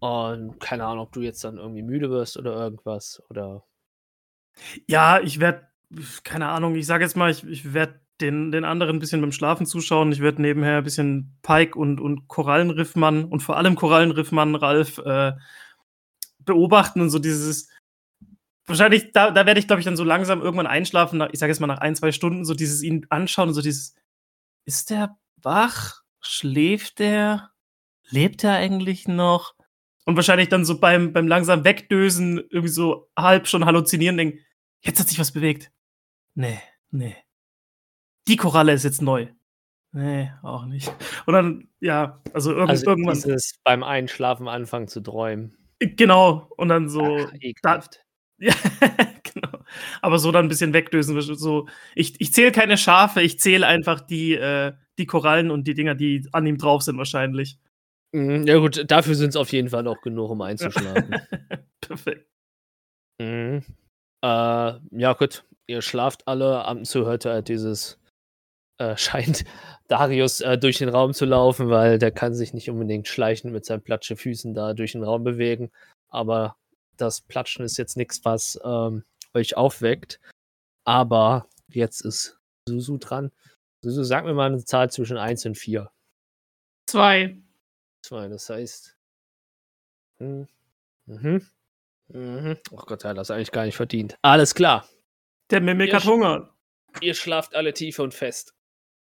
[0.00, 3.22] Und keine Ahnung, ob du jetzt dann irgendwie müde wirst oder irgendwas.
[3.30, 3.64] Oder.
[4.86, 5.68] Ja, ich werde,
[6.24, 9.32] keine Ahnung, ich sage jetzt mal, ich, ich werde den, den anderen ein bisschen beim
[9.32, 10.12] Schlafen zuschauen.
[10.12, 15.32] Ich werde nebenher ein bisschen Pike und, und Korallenriffmann und vor allem Korallenriffmann Ralf äh,
[16.40, 17.68] beobachten und so dieses.
[18.66, 21.26] Wahrscheinlich, da, da werde ich, glaube ich, dann so langsam irgendwann einschlafen.
[21.32, 23.94] Ich sage jetzt mal nach ein, zwei Stunden, so dieses ihn anschauen und so dieses.
[24.64, 26.02] Ist der wach?
[26.20, 27.50] Schläft der?
[28.10, 29.54] Lebt er eigentlich noch?
[30.08, 34.38] Und wahrscheinlich dann so beim, beim langsam Wegdösen irgendwie so halb schon halluzinieren, denken,
[34.80, 35.70] jetzt hat sich was bewegt.
[36.34, 36.58] Nee,
[36.90, 37.14] nee.
[38.26, 39.26] Die Koralle ist jetzt neu.
[39.92, 40.90] Nee, auch nicht.
[41.26, 43.16] Und dann, ja, also, irgend, Also irgendwann.
[43.16, 45.54] dieses beim Einschlafen anfangen zu träumen.
[45.78, 46.48] Genau.
[46.56, 47.02] Und dann so.
[47.02, 47.84] Ach, da,
[48.38, 48.54] ja,
[49.34, 49.58] genau.
[50.00, 51.20] Aber so dann ein bisschen wegdösen.
[51.20, 55.74] So, ich, ich zähle keine Schafe, ich zähle einfach die, äh, die Korallen und die
[55.74, 57.58] Dinger, die an ihm drauf sind, wahrscheinlich.
[58.12, 61.16] Mhm, Ja, gut, dafür sind es auf jeden Fall auch genug, um einzuschlafen.
[61.80, 62.26] Perfekt.
[63.20, 63.62] Mhm.
[64.22, 64.26] Äh,
[64.92, 65.44] ja, gut.
[65.66, 66.64] Ihr schlaft alle.
[66.64, 67.98] Ab und zu hört er dieses.
[68.78, 69.44] Äh, scheint
[69.88, 73.64] Darius äh, durch den Raum zu laufen, weil der kann sich nicht unbedingt schleichen mit
[73.64, 75.70] seinen platsche Füßen da durch den Raum bewegen.
[76.10, 76.56] Aber
[76.96, 80.20] das Platschen ist jetzt nichts, was ähm, euch aufweckt.
[80.84, 83.32] Aber jetzt ist Susu dran.
[83.84, 85.90] Susu, sag mir mal eine Zahl zwischen 1 und 4.
[88.08, 88.22] Zwei.
[88.22, 88.96] 2, das heißt.
[90.18, 90.48] Hm.
[91.04, 91.46] Mhm.
[92.08, 92.56] Mhm.
[92.70, 94.16] Oh Gott, er hat das eigentlich gar nicht verdient.
[94.22, 94.88] Alles klar.
[95.50, 96.54] Der Mimik hat Hunger.
[97.02, 98.54] Ihr schlaft alle tief und fest.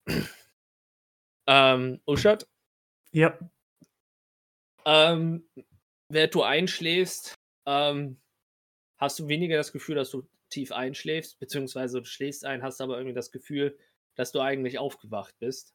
[1.47, 2.49] ähm, Uschat,
[3.13, 3.39] Ja.
[4.85, 5.49] ähm,
[6.09, 7.35] während du einschläfst,
[7.67, 8.21] ähm,
[8.99, 12.97] hast du weniger das Gefühl, dass du tief einschläfst, beziehungsweise du schläfst ein, hast aber
[12.97, 13.79] irgendwie das Gefühl,
[14.17, 15.73] dass du eigentlich aufgewacht bist.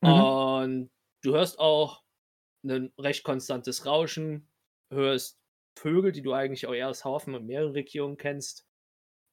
[0.00, 0.08] Mhm.
[0.10, 0.90] Und
[1.22, 2.02] du hörst auch
[2.64, 4.48] ein recht konstantes Rauschen,
[4.90, 5.38] hörst
[5.78, 8.66] Vögel, die du eigentlich auch eher aus Haufen und mehreren Regionen kennst.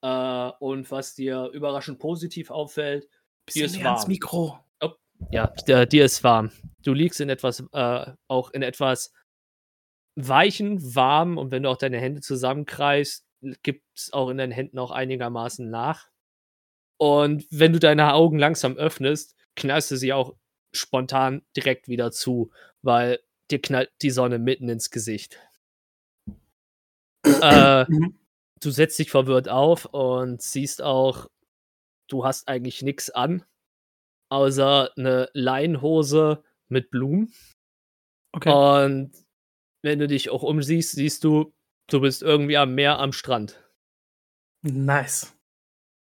[0.02, 3.08] Äh, und was dir überraschend positiv auffällt,
[3.46, 4.08] Bisschen ist ans warm.
[4.08, 4.58] Mikro.
[5.30, 6.50] ja, der, dir ist warm.
[6.82, 9.12] Du liegst in etwas, äh, auch in etwas
[10.16, 13.26] weichen, warm und wenn du auch deine Hände zusammenkreist,
[13.62, 16.08] gibt es auch in deinen Händen auch einigermaßen nach.
[16.98, 20.34] Und wenn du deine Augen langsam öffnest, knallst du sie auch
[20.72, 22.50] spontan direkt wieder zu,
[22.86, 23.20] weil
[23.50, 25.38] dir knallt die Sonne mitten ins Gesicht.
[27.24, 28.18] äh, Mhm.
[28.62, 31.28] du setzt dich verwirrt auf und siehst auch,
[32.08, 33.44] du hast eigentlich nichts an,
[34.30, 37.32] außer eine Leinhose mit Blumen.
[38.32, 38.50] Okay.
[38.50, 39.12] Und
[39.82, 41.52] wenn du dich auch umsiehst, siehst du,
[41.88, 43.62] du bist irgendwie am Meer am Strand.
[44.62, 45.36] Nice.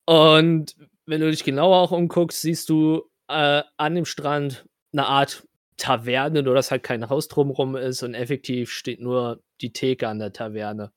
[0.08, 5.48] Und wenn du dich genauer auch umguckst, siehst du äh, an dem Strand eine Art
[5.82, 10.20] Taverne, nur dass halt kein Haus drumherum ist und effektiv steht nur die Theke an
[10.20, 10.94] der Taverne.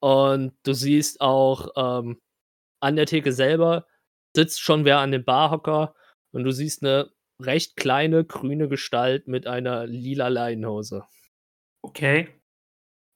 [0.00, 2.20] Und du siehst auch ähm,
[2.80, 3.86] an der Theke selber
[4.34, 5.94] sitzt schon wer an dem Barhocker
[6.32, 7.10] und du siehst eine
[7.40, 11.04] recht kleine grüne Gestalt mit einer lila Leinenhose.
[11.82, 12.28] Okay.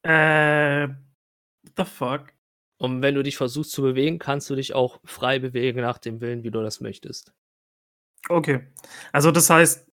[0.02, 2.32] Äh, what the fuck?
[2.78, 6.20] Und wenn du dich versuchst zu bewegen, kannst du dich auch frei bewegen nach dem
[6.20, 7.34] Willen, wie du das möchtest.
[8.28, 8.68] Okay.
[9.12, 9.90] Also das heißt,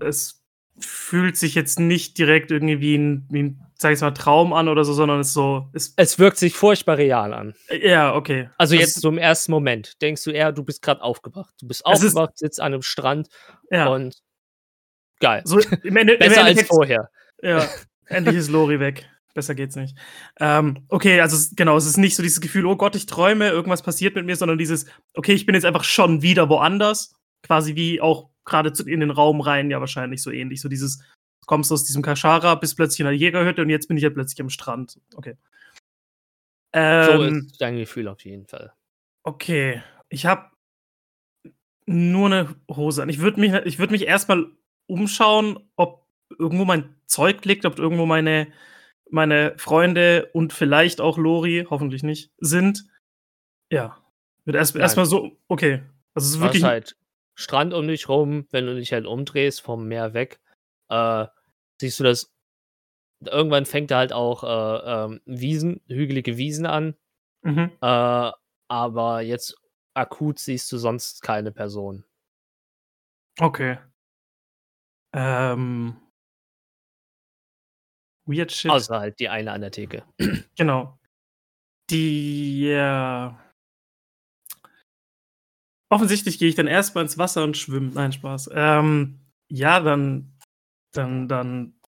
[0.00, 0.44] es
[0.80, 4.68] fühlt sich jetzt nicht direkt irgendwie wie ein, wie ein sag ich mal, Traum an
[4.68, 5.68] oder so, sondern es so.
[5.72, 7.54] Ist, Es wirkt sich furchtbar real an.
[7.70, 8.50] ja, okay.
[8.58, 11.54] Also Das- jetzt so im ersten Moment denkst du eher, du bist gerade aufgewacht.
[11.60, 13.28] Du bist Es ist- aufgewacht, sitzt an einem Strand
[13.70, 13.86] Ja.
[13.88, 14.16] und
[15.20, 15.42] geil.
[15.44, 17.08] So im, Ende, im Besser als Endeffekt- vorher.
[17.42, 17.68] Ja,
[18.06, 19.08] endlich ist Lori weg.
[19.34, 19.96] Besser geht's nicht.
[20.40, 23.48] Ähm, okay, also es, genau, es ist nicht so dieses Gefühl, oh Gott, ich träume,
[23.50, 27.14] irgendwas passiert mit mir, sondern dieses, okay, ich bin jetzt einfach schon wieder woanders.
[27.44, 30.60] Quasi wie auch gerade in den Raum rein, ja wahrscheinlich so ähnlich.
[30.60, 33.96] So dieses, du kommst aus diesem Kashara, bist plötzlich in der Jägerhütte und jetzt bin
[33.96, 35.00] ich ja plötzlich am Strand.
[35.14, 35.36] Okay.
[36.74, 38.72] So Ähm, ist dein Gefühl auf jeden Fall.
[39.22, 40.50] Okay, ich habe
[41.86, 43.08] nur eine Hose an.
[43.08, 44.46] Ich würde mich, ich würd mich erstmal
[44.86, 46.06] umschauen, ob
[46.38, 48.52] irgendwo mein Zeug liegt, ob irgendwo meine,
[49.10, 52.84] meine Freunde und vielleicht auch Lori, hoffentlich nicht, sind.
[53.70, 54.02] Ja.
[54.44, 55.82] Wird erst erstmal so, okay.
[56.14, 56.64] Also es ist wirklich.
[56.64, 56.96] halt
[57.38, 60.40] Strand um dich rum, wenn du dich halt umdrehst vom Meer weg,
[60.88, 61.26] äh,
[61.80, 62.34] siehst du das.
[63.24, 66.96] Irgendwann fängt da halt auch äh, ähm, Wiesen, hügelige Wiesen an,
[67.42, 67.70] Mhm.
[67.80, 68.30] äh,
[68.68, 69.56] aber jetzt
[69.94, 72.04] akut siehst du sonst keine Person.
[73.40, 73.78] Okay.
[75.14, 75.96] Ähm.
[78.26, 78.70] Weird shit.
[78.70, 80.04] Außer halt die eine an der Theke.
[80.56, 80.98] Genau.
[81.90, 83.38] Die, ja.
[85.90, 87.90] Offensichtlich gehe ich dann erstmal ins Wasser und schwimme.
[87.94, 88.50] Nein, Spaß.
[88.52, 90.38] Ähm, ja, dann,
[90.92, 91.80] dann, dann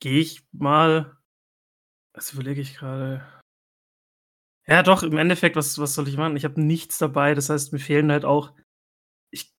[0.00, 1.16] gehe ich mal.
[2.14, 3.24] Was überlege ich gerade?
[4.66, 6.36] Ja, doch, im Endeffekt, was, was soll ich machen?
[6.36, 8.54] Ich habe nichts dabei, das heißt, mir fehlen halt auch.
[9.32, 9.52] Ich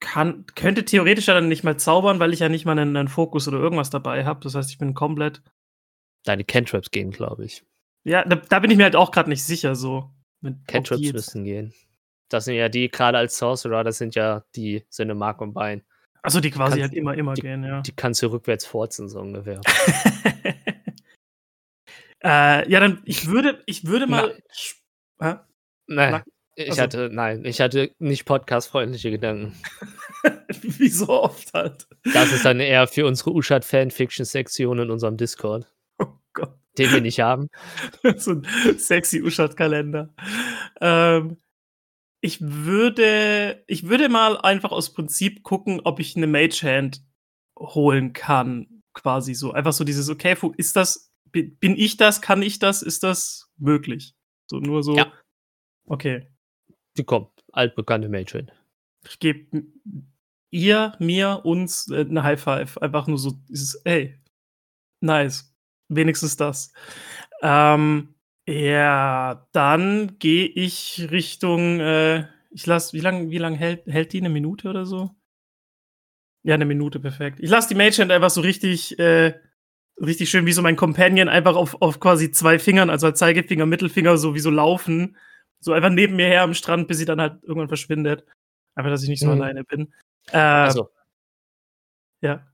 [0.00, 3.08] kann, könnte theoretisch ja dann nicht mal zaubern, weil ich ja nicht mal einen, einen
[3.08, 4.40] Fokus oder irgendwas dabei habe.
[4.40, 5.42] Das heißt, ich bin komplett
[6.24, 7.64] Deine Cantrips gehen, glaube ich.
[8.02, 10.10] ja, da, da bin ich mir halt auch gerade nicht sicher, so.
[10.40, 10.66] Mit,
[11.00, 11.72] jetzt- müssen gehen.
[12.28, 15.84] Das sind ja die, gerade als Sorcerer, das sind ja die Sinne Mark und Bein.
[16.22, 17.80] Achso, die quasi kannst- halt immer, immer gehen, ja.
[17.82, 19.60] Die kannst du rückwärts forzen, so ungefähr.
[22.24, 24.36] äh, ja, dann, ich würde, ich würde mal.
[25.20, 25.34] Hä?
[25.86, 26.12] Nein.
[26.12, 26.24] Na,
[26.56, 29.54] Ich also- hatte, nein, ich hatte nicht podcast-freundliche Gedanken.
[30.62, 31.86] Wie so oft halt.
[32.12, 35.66] Das ist dann eher für unsere Uschat-Fanfiction-Sektion in unserem Discord,
[35.98, 36.54] Oh Gott.
[36.78, 37.48] den wir nicht haben.
[38.16, 38.46] so ein
[38.78, 40.12] sexy Uschat-Kalender.
[40.80, 41.36] Ähm,
[42.26, 47.02] ich würde, ich würde mal einfach aus Prinzip gucken, ob ich eine Mage-Hand
[47.58, 48.82] holen kann.
[48.92, 49.52] Quasi so.
[49.52, 53.50] Einfach so dieses, okay, ist das, bi- bin ich das, kann ich das, ist das
[53.56, 54.14] möglich?
[54.50, 54.96] So, nur so.
[54.96, 55.12] Ja.
[55.86, 56.28] Okay.
[56.96, 58.50] Die kommt, altbekannte Mädchen.
[59.08, 59.64] Ich gebe
[60.50, 62.78] ihr, mir, uns äh, eine High Five.
[62.78, 64.18] Einfach nur so dieses, ey,
[65.00, 65.54] nice.
[65.88, 66.72] Wenigstens das.
[67.42, 68.15] Ähm,
[68.46, 74.20] ja, dann gehe ich Richtung, äh, ich lasse, wie lange wie lang hält, hält die?
[74.20, 75.10] Eine Minute oder so?
[76.42, 77.40] Ja, eine Minute, perfekt.
[77.40, 79.34] Ich lasse die Mage Hand einfach so richtig, äh,
[80.00, 83.66] richtig schön wie so mein Companion einfach auf, auf quasi zwei Fingern, also als Zeigefinger,
[83.66, 85.16] Mittelfinger, so wie so laufen.
[85.58, 88.24] So einfach neben mir her am Strand, bis sie dann halt irgendwann verschwindet.
[88.76, 89.32] Einfach, dass ich nicht so Mhm.
[89.32, 89.92] alleine bin.
[90.30, 90.90] Äh, Also,
[92.20, 92.46] ja.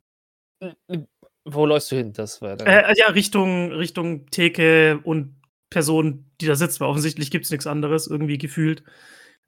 [1.44, 2.12] wo läufst du hin?
[2.12, 2.66] Das war dann.
[2.66, 5.41] Äh, ja, Richtung, Richtung Theke und
[5.72, 8.84] Person, die da sitzt, weil offensichtlich gibt es nichts anderes, irgendwie gefühlt.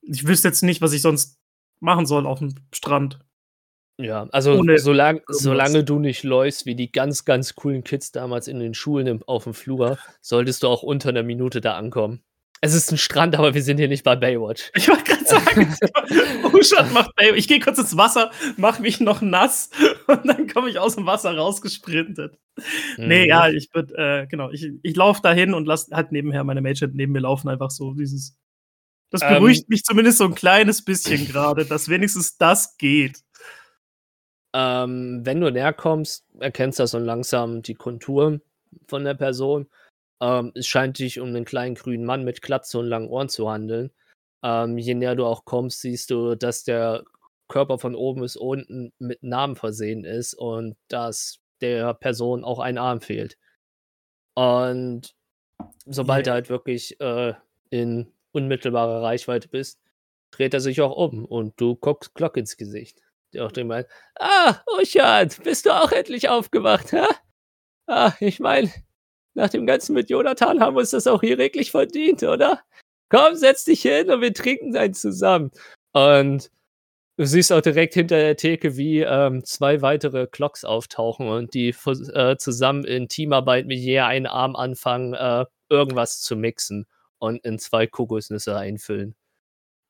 [0.02, 1.38] Ich wüsste jetzt nicht, was ich sonst
[1.80, 3.20] machen soll auf dem Strand.
[3.98, 8.48] ja, also ohne solang, solange du nicht läufst wie die ganz, ganz coolen Kids damals
[8.48, 12.22] in den Schulen im, auf dem Flur, solltest du auch unter einer Minute da ankommen.
[12.60, 14.70] Es ist ein Strand, aber wir sind hier nicht bei Baywatch.
[14.76, 15.76] Ich wollte gerade sagen,
[16.54, 17.36] Uschat macht Baby.
[17.38, 19.70] Ich gehe kurz ins Wasser, mach mich noch nass
[20.06, 22.38] und dann komme ich aus dem Wasser rausgesprintet.
[22.96, 23.28] Nee, Mhm.
[23.28, 26.88] ja, ich würde, äh, genau, ich, ich laufe dahin und lass halt nebenher meine Mage
[26.92, 28.36] neben mir laufen, einfach so dieses.
[29.10, 29.34] Das Ähm.
[29.34, 33.20] beruhigt mich zumindest so ein kleines bisschen gerade, dass wenigstens das geht.
[34.54, 38.40] Ähm, wenn du näher kommst, erkennst du so langsam die Kontur
[38.86, 39.66] von der Person.
[40.24, 43.50] Ähm, es scheint sich um einen kleinen grünen Mann mit Glatze und langen Ohren zu
[43.50, 43.90] handeln.
[44.42, 47.04] Ähm, je näher du auch kommst, siehst du, dass der
[47.48, 52.78] Körper von oben bis unten mit Namen versehen ist und dass der Person auch ein
[52.78, 53.36] Arm fehlt.
[54.34, 55.14] Und
[55.84, 56.32] sobald Yeah.
[56.32, 57.34] er halt wirklich äh,
[57.68, 59.78] in unmittelbarer Reichweite bist,
[60.30, 63.02] dreht er sich auch um und du guckst Glock ins Gesicht.
[63.34, 67.04] Der auch den meint, ah, Uchard, bist du auch endlich aufgewacht, hä?
[67.86, 68.72] Ah, ich meine,
[69.34, 72.60] nach dem Ganzen mit Jonathan haben wir uns das auch hier reglich verdient, oder?
[73.10, 75.50] Komm, setz dich hin und wir trinken dann zusammen.
[75.92, 76.50] Und
[77.16, 81.74] du siehst auch direkt hinter der Theke, wie ähm, zwei weitere Clocks auftauchen und die
[82.14, 86.86] äh, zusammen in Teamarbeit mit je einen Arm anfangen, äh, irgendwas zu mixen
[87.18, 89.14] und in zwei Kokosnüsse einfüllen.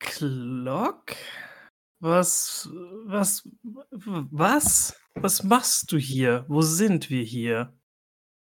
[0.01, 1.17] Clock?
[2.01, 2.69] Was,
[3.07, 3.49] was,
[3.91, 4.97] was?
[5.15, 6.45] Was machst du hier?
[6.49, 7.73] Wo sind wir hier?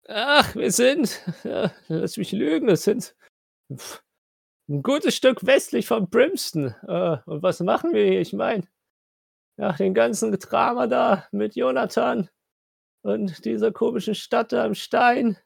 [0.08, 3.16] Ach, wir sind, ja, lass mich lügen, das sind
[3.74, 4.03] pff,
[4.70, 6.76] ein gutes Stück westlich von Brimston.
[6.88, 8.22] Äh, und was machen wir hier?
[8.22, 8.68] Ich meine,
[9.58, 12.30] nach dem ganzen Drama da mit Jonathan
[13.03, 15.38] und dieser komischen Stadt da am Stein,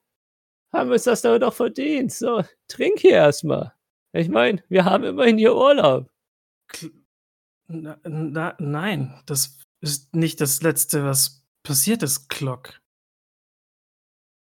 [0.72, 2.12] haben wir uns das doch verdient.
[2.12, 3.74] So, trink hier erstmal.
[4.14, 6.10] Ich meine, wir haben immerhin hier Urlaub.
[7.68, 12.80] Na, na, nein, das ist nicht das Letzte, was passiert ist, Clock.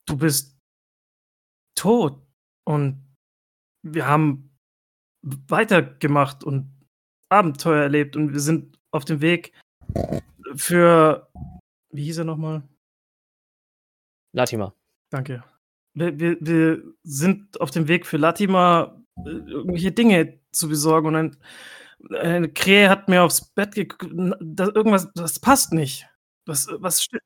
[0.05, 0.57] Du bist
[1.75, 2.21] tot
[2.65, 3.03] und
[3.83, 4.55] wir haben
[5.21, 6.69] weitergemacht und
[7.29, 9.53] Abenteuer erlebt und wir sind auf dem Weg
[10.55, 11.29] für,
[11.91, 12.63] wie hieß er nochmal?
[14.33, 14.73] Latima.
[15.09, 15.43] Danke.
[15.95, 21.15] Wir, wir, wir sind auf dem Weg für Latima, äh, irgendwelche Dinge zu besorgen und
[21.15, 21.37] ein,
[22.15, 24.11] eine Krähe hat mir aufs Bett geguckt.
[24.11, 26.07] Irgendwas, das passt nicht.
[26.45, 27.23] Was, was stimmt?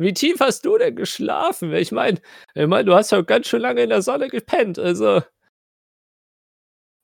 [0.00, 1.74] Wie tief hast du denn geschlafen?
[1.74, 2.22] Ich meine,
[2.54, 5.22] ich mein, du hast ja ganz schön lange in der Sonne gepennt, also.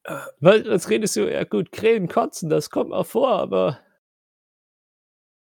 [0.04, 1.30] Äh, was redest du?
[1.30, 3.80] Ja, gut, Krähen kotzen, das kommt mal vor, aber.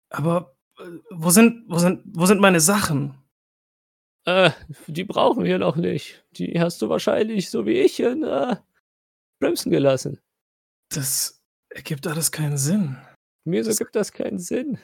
[0.10, 3.16] Aber äh, wo sind, wo sind, wo sind meine Sachen?
[4.26, 4.50] Äh,
[4.88, 6.26] die brauchen wir noch nicht.
[6.32, 8.56] Die hast du wahrscheinlich, so wie ich, in äh,
[9.39, 10.20] Brimson gelassen.
[10.89, 12.98] Das ergibt alles keinen Sinn.
[13.43, 14.80] Mir so gibt das keinen Sinn.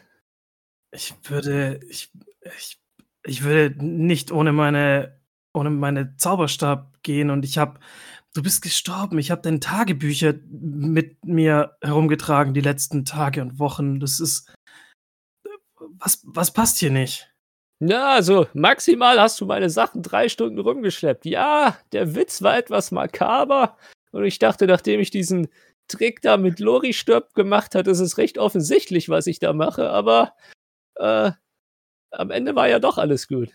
[0.94, 2.12] Ich würde, ich,
[2.58, 2.80] ich,
[3.24, 5.20] ich würde nicht ohne meine,
[5.54, 7.80] ohne meine Zauberstab gehen und ich habe,
[8.34, 9.20] du bist gestorben.
[9.20, 14.00] Ich habe deine Tagebücher mit mir herumgetragen die letzten Tage und Wochen.
[14.00, 14.54] Das ist,
[16.00, 17.32] was, was passt hier nicht?
[17.80, 21.26] Ja, also maximal hast du meine Sachen drei Stunden rumgeschleppt.
[21.26, 23.76] Ja, der Witz war etwas makaber
[24.12, 25.48] und ich dachte, nachdem ich diesen
[25.88, 29.90] Trick da mit Lori stirbt gemacht hat, ist es recht offensichtlich, was ich da mache,
[29.90, 30.36] aber
[30.96, 31.32] äh,
[32.12, 33.50] am Ende war ja doch alles gut.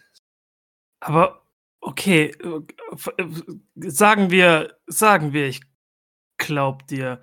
[1.01, 1.43] Aber
[1.81, 3.29] okay, äh,
[3.77, 5.61] sagen wir, sagen wir, ich
[6.39, 7.21] glaub dir.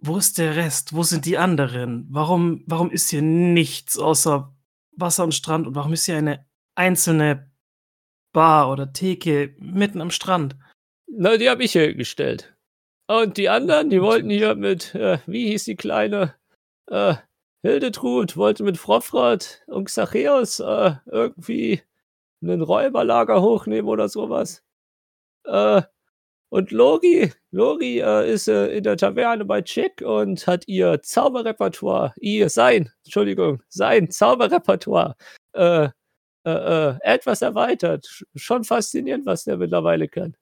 [0.00, 0.94] Wo ist der Rest?
[0.94, 2.06] Wo sind die anderen?
[2.10, 4.54] Warum, warum ist hier nichts außer
[4.92, 5.66] Wasser und Strand?
[5.66, 6.46] Und warum ist hier eine
[6.76, 7.50] einzelne
[8.32, 10.56] Bar oder Theke mitten am Strand?
[11.08, 12.54] Na, die habe ich hier gestellt.
[13.08, 16.34] Und die anderen, die wollten hier mit, äh, wie hieß die kleine?
[16.86, 17.16] Äh,
[17.62, 21.82] Hildetrud wollte mit Frofrat und Xacheus äh, irgendwie
[22.42, 24.62] einen Räuberlager hochnehmen oder sowas.
[25.44, 25.82] Äh,
[26.50, 32.14] und Lori, Lori äh, ist äh, in der Taverne bei Chick und hat ihr Zauberrepertoire,
[32.16, 35.14] ihr, sein, Entschuldigung, sein Zauberrepertoire
[35.52, 35.88] äh,
[36.44, 38.24] äh, etwas erweitert.
[38.34, 40.36] Schon faszinierend, was der mittlerweile kann.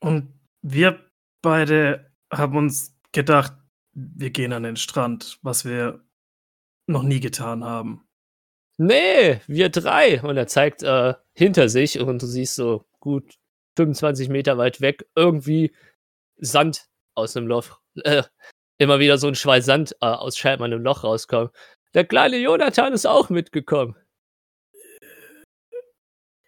[0.00, 0.32] Und
[0.62, 0.98] wir
[1.42, 3.52] beide haben uns gedacht,
[3.98, 6.04] wir gehen an den Strand, was wir
[6.86, 8.06] noch nie getan haben.
[8.76, 10.22] Nee, wir drei.
[10.22, 13.38] Und er zeigt äh, hinter sich und du siehst so gut
[13.76, 15.74] 25 Meter weit weg irgendwie
[16.36, 17.80] Sand aus einem Loch.
[18.04, 18.22] Äh,
[18.78, 21.50] immer wieder so ein Schwall Sand äh, aus Scheiben an einem Loch rauskommen.
[21.94, 23.96] Der kleine Jonathan ist auch mitgekommen.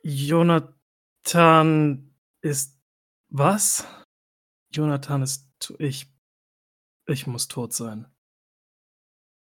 [0.02, 0.54] Jonathan
[2.40, 2.78] ist
[3.28, 3.86] was?
[4.72, 6.09] Jonathan ist ich
[7.10, 8.06] ich muss tot sein.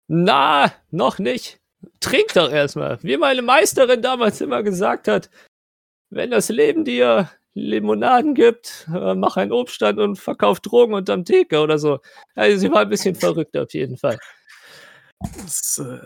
[0.07, 1.59] Na, noch nicht.
[1.99, 3.01] Trink doch erstmal.
[3.03, 5.29] Wie meine Meisterin damals immer gesagt hat,
[6.09, 11.59] wenn das Leben dir Limonaden gibt, äh, mach einen Obststand und verkauf Drogen unterm Theke
[11.59, 11.99] oder so.
[12.35, 14.17] Also sie war ein bisschen verrückt auf jeden Fall.
[15.19, 15.99] Das äh,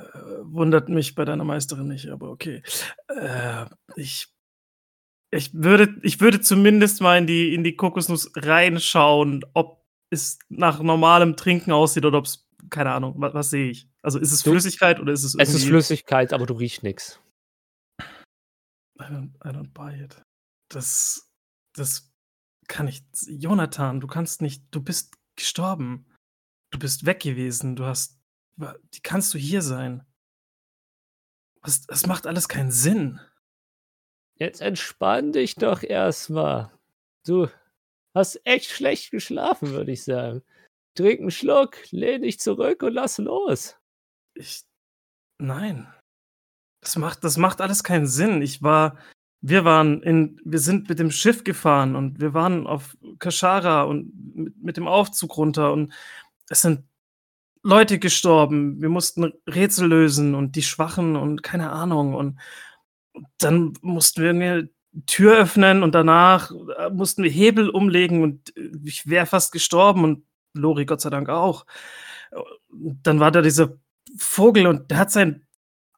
[0.43, 2.61] wundert mich bei deiner Meisterin nicht, aber okay.
[3.07, 4.27] Äh, ich,
[5.31, 10.81] ich, würde, ich würde zumindest mal in die, in die Kokosnuss reinschauen, ob es nach
[10.81, 13.89] normalem Trinken aussieht oder ob es, keine Ahnung, was, was sehe ich?
[14.01, 17.19] Also ist es Flüssigkeit oder ist es Es ist Flüssigkeit, aber du riechst nichts.
[18.99, 20.21] I don't, I don't buy it.
[20.69, 21.31] Das,
[21.73, 22.11] das
[22.67, 23.03] kann ich.
[23.27, 26.07] Jonathan, du kannst nicht, du bist gestorben.
[26.71, 27.75] Du bist weg gewesen.
[27.75, 28.19] Du hast,
[28.55, 30.05] wie kannst du hier sein?
[31.61, 33.19] Was, das macht alles keinen Sinn.
[34.35, 36.71] Jetzt entspann dich doch erstmal.
[37.25, 37.47] Du
[38.17, 40.41] hast echt schlecht geschlafen, würde ich sagen.
[40.95, 43.75] Trink einen Schluck, lehn dich zurück und lass los.
[44.33, 44.63] Ich.
[45.39, 45.87] Nein.
[46.81, 48.41] Das macht, das macht alles keinen Sinn.
[48.41, 48.97] Ich war.
[49.41, 50.41] Wir waren in.
[50.43, 54.87] Wir sind mit dem Schiff gefahren und wir waren auf Kashara und mit, mit dem
[54.87, 55.93] Aufzug runter und
[56.49, 56.83] es sind
[57.63, 58.81] Leute gestorben.
[58.81, 62.15] Wir mussten Rätsel lösen und die Schwachen und keine Ahnung.
[62.15, 62.39] Und
[63.39, 64.69] dann mussten wir
[65.05, 70.03] Tür öffnen und danach äh, mussten wir Hebel umlegen und äh, ich wäre fast gestorben
[70.03, 71.65] und Lori Gott sei Dank auch.
[72.71, 73.77] Dann war da dieser
[74.17, 75.45] Vogel und der hat seinen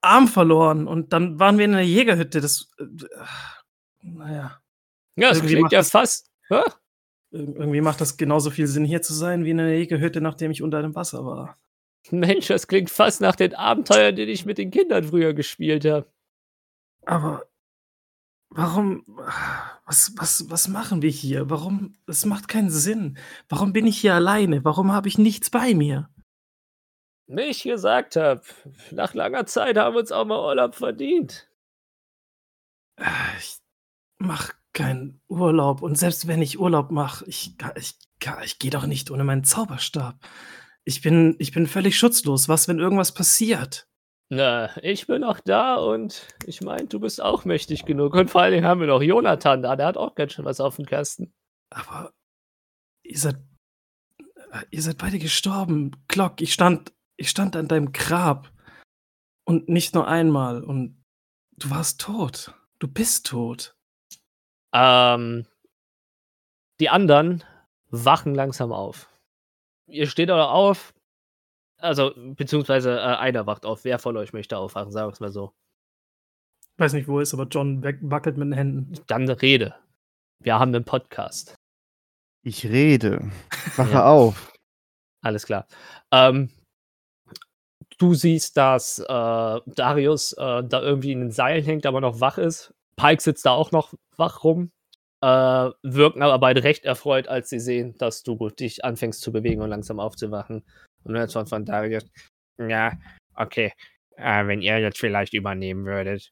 [0.01, 2.41] Arm verloren und dann waren wir in einer Jägerhütte.
[2.41, 2.85] Das, äh,
[4.01, 4.59] naja.
[5.15, 6.29] Ja, das Irgendwie klingt ja fast.
[6.49, 6.63] Ja?
[7.31, 10.51] Ir- Irgendwie macht das genauso viel Sinn, hier zu sein, wie in einer Jägerhütte, nachdem
[10.51, 11.57] ich unter dem Wasser war.
[12.11, 16.07] Mensch, das klingt fast nach den Abenteuern, die ich mit den Kindern früher gespielt habe.
[17.05, 17.43] Aber
[18.49, 19.03] warum,
[19.85, 21.49] was, was, was machen wir hier?
[21.49, 23.17] Warum, es macht keinen Sinn.
[23.47, 24.63] Warum bin ich hier alleine?
[24.65, 26.09] Warum habe ich nichts bei mir?
[27.27, 28.41] Wie ich gesagt habe,
[28.91, 31.47] nach langer Zeit haben wir uns auch mal Urlaub verdient.
[33.37, 33.59] Ich
[34.17, 37.97] mache keinen Urlaub und selbst wenn ich Urlaub mache, ich, ich,
[38.43, 40.19] ich gehe doch nicht ohne meinen Zauberstab.
[40.85, 42.49] Ich bin, ich bin völlig schutzlos.
[42.49, 43.88] Was, wenn irgendwas passiert?
[44.31, 48.13] Na, ich bin auch da und ich meine, du bist auch mächtig genug.
[48.13, 50.59] Und vor allen Dingen haben wir noch Jonathan da, der hat auch ganz schön was
[50.59, 51.33] auf dem Kasten.
[51.71, 52.13] Aber
[53.03, 53.37] ihr seid,
[54.69, 55.91] ihr seid beide gestorben.
[56.07, 58.51] Glock, ich stand, ich stand an deinem Grab.
[59.45, 60.63] Und nicht nur einmal.
[60.63, 61.03] Und
[61.57, 62.53] du warst tot.
[62.77, 63.75] Du bist tot.
[64.75, 65.47] Ähm,
[66.79, 67.43] die anderen
[67.89, 69.09] wachen langsam auf.
[69.87, 70.93] Ihr steht auch auf,
[71.79, 73.83] also, beziehungsweise äh, einer wacht auf.
[73.83, 75.53] Wer von euch möchte aufwachen, sagen wir es mal so.
[76.77, 78.93] Weiß nicht, wo er ist, aber John wackelt mit den Händen.
[79.07, 79.75] Dann Rede.
[80.41, 81.55] Wir haben einen Podcast.
[82.43, 83.29] Ich rede.
[83.75, 84.05] Wache Ja.
[84.09, 84.53] auf.
[85.21, 85.67] Alles klar.
[86.13, 86.49] Ähm,
[87.97, 89.05] du siehst, dass äh,
[89.65, 92.73] Darius äh, da irgendwie in den Seilen hängt, aber noch wach ist.
[92.95, 94.71] Pike sitzt da auch noch wach rum.
[95.21, 95.27] Äh,
[95.83, 99.69] wirken aber beide recht erfreut, als sie sehen, dass du dich anfängst zu bewegen und
[99.69, 100.63] langsam aufzuwachen.
[101.03, 102.05] Und dann von, von Darius.
[102.57, 102.93] Ja,
[103.35, 103.73] okay.
[104.17, 106.31] Äh, wenn ihr jetzt vielleicht übernehmen würdet,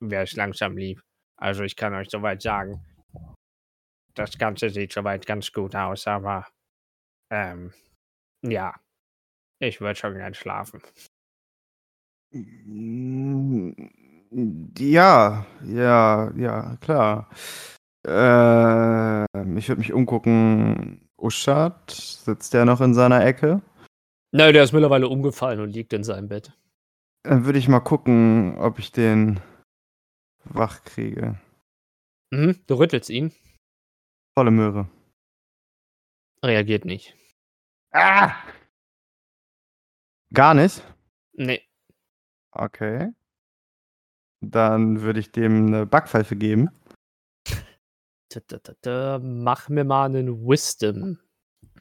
[0.00, 1.02] wäre es langsam lieb.
[1.36, 2.84] Also ich kann euch soweit sagen,
[4.14, 6.46] das Ganze sieht soweit ganz gut aus, aber
[7.30, 7.72] ähm,
[8.42, 8.74] ja,
[9.58, 10.82] ich würde schon gern schlafen.
[12.34, 13.72] Mm,
[14.78, 17.28] Ja, ja, ja, klar.
[18.06, 19.24] Äh,
[19.58, 21.08] ich würde mich umgucken.
[21.18, 23.62] Uschat, sitzt der noch in seiner Ecke?
[24.32, 26.52] Nein, der ist mittlerweile umgefallen und liegt in seinem Bett.
[27.24, 29.40] Dann würde ich mal gucken, ob ich den
[30.44, 31.38] wach kriege.
[32.30, 33.32] Mhm, du rüttelst ihn,
[34.36, 34.88] Volle Möhre.
[36.42, 37.14] reagiert nicht.
[37.92, 38.34] Ah!
[40.32, 40.82] Gar nicht?
[41.34, 41.62] Nee,
[42.54, 43.12] Okay.
[44.44, 46.68] Dann würde ich dem eine Backpfeife geben.
[48.28, 49.18] Ta, ta, ta.
[49.22, 51.18] mach mir mal einen Wisdom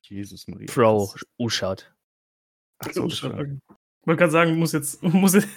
[0.04, 0.68] Jesus Maria.
[0.72, 1.91] Pro Uschat.
[2.94, 3.32] Schon.
[3.34, 5.48] war- Ich wollte gerade sagen, muss jetzt, muss jetzt,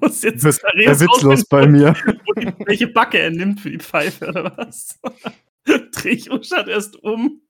[0.00, 1.94] muss jetzt Das- Der witzlos bei mir.
[2.66, 4.98] welche Backe er nimmt für die Pfeife oder was?
[5.92, 7.40] Dreh ich Uschat erst um.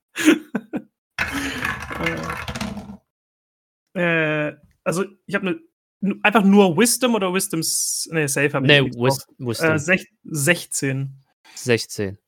[3.94, 5.60] äh, äh, also ich habe
[6.00, 9.26] ne, einfach nur Wisdom oder Wisdom's, nee, Safe habe ich Nee, nicht Wis.
[9.38, 9.72] Wisdom.
[9.72, 11.14] Äh, sech, 16.
[11.56, 12.18] 16.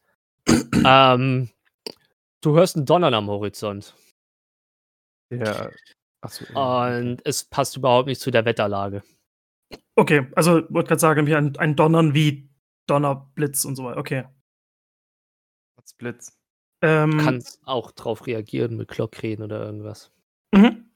[0.85, 1.51] ähm,
[2.41, 3.95] du hörst ein Donnern am Horizont.
[5.31, 5.70] Ja.
[6.27, 6.45] Achso.
[6.55, 9.03] Und es passt überhaupt nicht zu der Wetterlage.
[9.95, 12.49] Okay, also wollte gerade sagen, wie ein, ein Donnern wie
[12.87, 13.99] Donner, Blitz und so weiter.
[13.99, 14.24] Okay.
[15.99, 16.37] Blitz.
[16.83, 20.12] Ähm, Kannst auch drauf reagieren mit Glockreden oder irgendwas.
[20.53, 20.91] Mhm.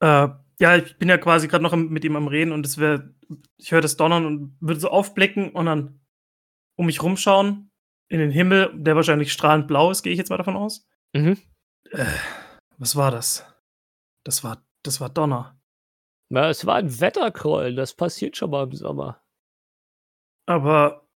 [0.00, 0.28] Äh,
[0.60, 3.14] ja, ich bin ja quasi gerade noch mit ihm am Reden und es wäre,
[3.56, 6.00] ich höre das Donnern und würde so aufblicken und dann
[6.76, 7.70] um mich rumschauen
[8.08, 10.86] in den Himmel, der wahrscheinlich strahlend blau ist, gehe ich jetzt mal davon aus.
[11.14, 11.38] Mhm.
[11.90, 12.06] Äh,
[12.78, 13.46] was war das?
[14.24, 15.58] Das war, das war Donner.
[16.30, 19.22] Na, es war ein Wetterkroll, das passiert schon mal im Sommer.
[20.46, 21.08] Aber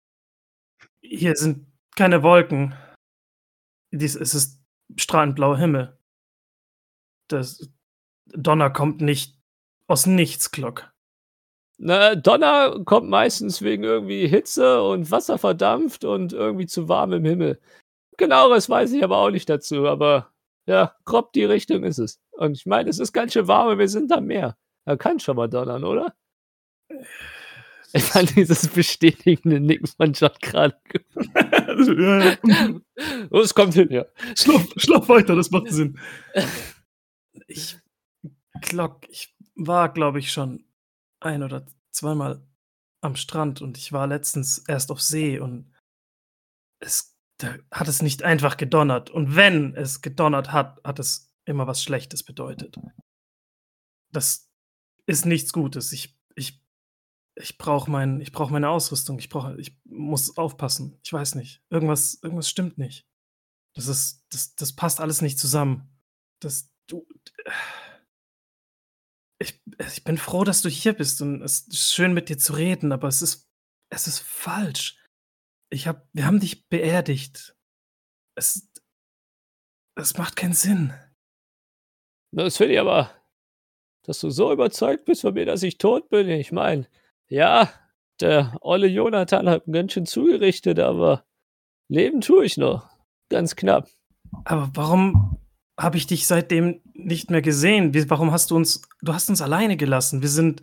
[1.00, 2.74] hier sind keine Wolken.
[3.92, 4.61] Dies, es ist
[4.96, 5.98] strahlend blauer Himmel.
[7.28, 7.70] Das
[8.26, 9.40] Donner kommt nicht
[9.86, 10.92] aus nichts, Glock.
[11.78, 17.24] Na, Donner kommt meistens wegen irgendwie Hitze und Wasser verdampft und irgendwie zu warm im
[17.24, 17.61] Himmel.
[18.16, 20.32] Genaueres weiß ich aber auch nicht dazu, aber
[20.67, 22.21] ja, grob die Richtung ist es.
[22.33, 24.57] Und ich meine, es ist ganz schön warm und wir sind am Meer.
[24.85, 26.15] Da kann schon mal donnern, oder?
[27.93, 30.77] Ich fand dieses bestätigende Nicken von John gerade.
[31.97, 32.81] ja, ja.
[33.31, 34.05] Oh, es kommt hin, ja.
[34.37, 35.99] Schlaf, schlaf weiter, das macht Sinn.
[37.47, 37.79] Ich,
[38.62, 40.65] Glock, ich war, glaube ich, schon
[41.21, 42.45] ein oder zweimal
[43.01, 45.73] am Strand und ich war letztens erst auf See und
[46.81, 49.11] es da hat es nicht einfach gedonnert.
[49.11, 52.76] Und wenn es gedonnert hat, hat es immer was Schlechtes bedeutet.
[54.12, 54.51] Das
[55.07, 55.93] ist nichts Gutes.
[55.93, 56.62] Ich, ich,
[57.35, 59.18] ich brauche mein, ich brauch meine Ausrüstung.
[59.18, 60.99] Ich, brauch, ich muss aufpassen.
[61.03, 61.62] Ich weiß nicht.
[61.70, 63.07] Irgendwas, irgendwas stimmt nicht.
[63.74, 65.91] Das ist, das, das passt alles nicht zusammen.
[66.41, 67.07] Das, du,
[69.41, 69.61] ich,
[69.93, 72.93] ich bin froh, dass du hier bist und es ist schön mit dir zu reden,
[72.93, 73.51] aber es ist,
[73.91, 74.97] es ist falsch.
[75.71, 77.57] Ich hab, wir haben dich beerdigt.
[78.37, 78.71] Es,
[79.97, 80.93] es macht keinen Sinn.
[82.33, 83.11] Das finde ich aber,
[84.03, 86.29] dass du so überzeugt bist von mir, dass ich tot bin.
[86.29, 86.89] Ich meine,
[87.29, 87.73] ja,
[88.21, 91.25] der olle Jonathan hat mir ganz schön zugerichtet, aber
[91.89, 92.89] leben tue ich noch.
[93.31, 93.89] Ganz knapp.
[94.45, 95.39] Aber warum
[95.79, 97.95] habe ich dich seitdem nicht mehr gesehen?
[97.95, 100.23] Wie, warum hast du uns, du hast uns alleine gelassen?
[100.23, 100.62] Wir sind,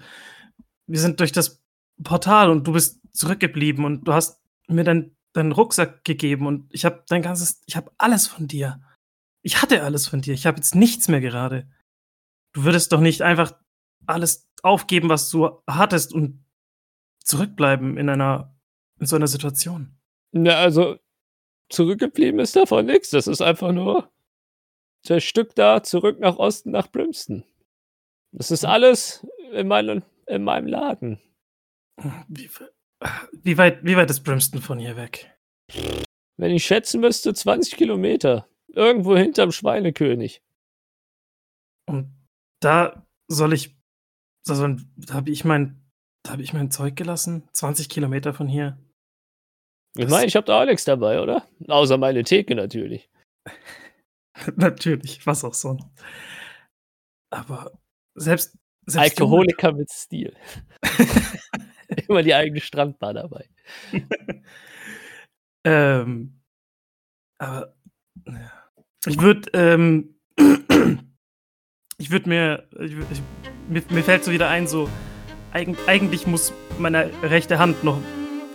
[0.87, 1.61] wir sind durch das
[2.03, 6.85] Portal und du bist zurückgeblieben und du hast mir deinen dein Rucksack gegeben und ich
[6.85, 8.81] habe dein ganzes, ich habe alles von dir.
[9.41, 10.33] Ich hatte alles von dir.
[10.33, 11.69] Ich habe jetzt nichts mehr gerade.
[12.53, 13.53] Du würdest doch nicht einfach
[14.05, 16.43] alles aufgeben, was du hattest und
[17.23, 18.55] zurückbleiben in einer,
[18.99, 19.97] in so einer Situation.
[20.31, 20.97] Na, also,
[21.69, 23.09] zurückgeblieben ist davon nichts.
[23.09, 24.11] Das ist einfach nur
[25.05, 27.43] das Stück da zurück nach Osten, nach Brimston.
[28.31, 31.19] Das ist alles in, mein, in meinem Laden.
[32.27, 32.49] Wie,
[33.43, 35.35] wie, weit, wie weit ist Brimston von hier weg?
[36.37, 38.47] Wenn ich schätzen müsste, 20 Kilometer.
[38.67, 40.41] Irgendwo hinterm Schweinekönig.
[41.87, 42.13] Und
[42.61, 43.75] da soll ich.
[44.47, 45.81] Also, da habe ich mein.
[46.23, 47.47] Da habe ich mein Zeug gelassen.
[47.53, 48.77] 20 Kilometer von hier.
[49.97, 51.45] Ich meine, ich habe da Alex dabei, oder?
[51.67, 53.09] Außer meine Theke natürlich.
[54.55, 55.85] natürlich, was auch sonst.
[57.29, 57.71] Aber
[58.15, 58.55] selbst.
[58.85, 60.33] selbst Alkoholiker mit Stil.
[62.11, 63.45] Immer die eigene Strandbar dabei.
[65.63, 66.41] ähm,
[67.37, 67.73] aber
[68.27, 68.33] ja.
[69.05, 70.15] ich würde, ähm,
[71.97, 73.21] ich würde mir, ich, ich,
[73.69, 74.89] mir, mir fällt so wieder ein, so
[75.53, 77.97] eig, eigentlich muss meine rechte Hand noch,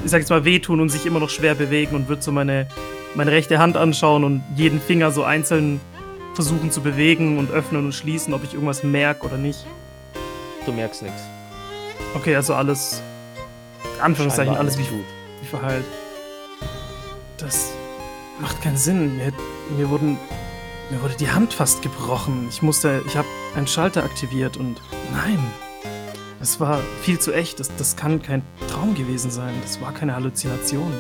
[0.05, 2.69] ich sag jetzt mal, wehtun und sich immer noch schwer bewegen und würde so meine,
[3.15, 5.81] meine rechte Hand anschauen und jeden Finger so einzeln
[6.35, 9.65] versuchen zu bewegen und öffnen und schließen, ob ich irgendwas merke oder nicht.
[10.67, 11.23] Du merkst nichts.
[12.15, 13.03] Okay, also alles
[14.01, 15.05] Anführungszeichen Scheinbar alles wie, gut.
[15.41, 15.85] wie verheilt.
[17.39, 17.73] Das
[18.41, 19.17] macht keinen Sinn.
[19.17, 19.33] Mir,
[19.77, 20.19] mir, wurden,
[20.91, 22.47] mir wurde die Hand fast gebrochen.
[22.51, 24.81] Ich musste, ich habe einen Schalter aktiviert und
[25.13, 25.39] nein,
[26.41, 27.61] es war viel zu echt.
[27.61, 29.55] Das, das kann kein Traum gewesen sein.
[29.63, 30.93] Das war keine Halluzination.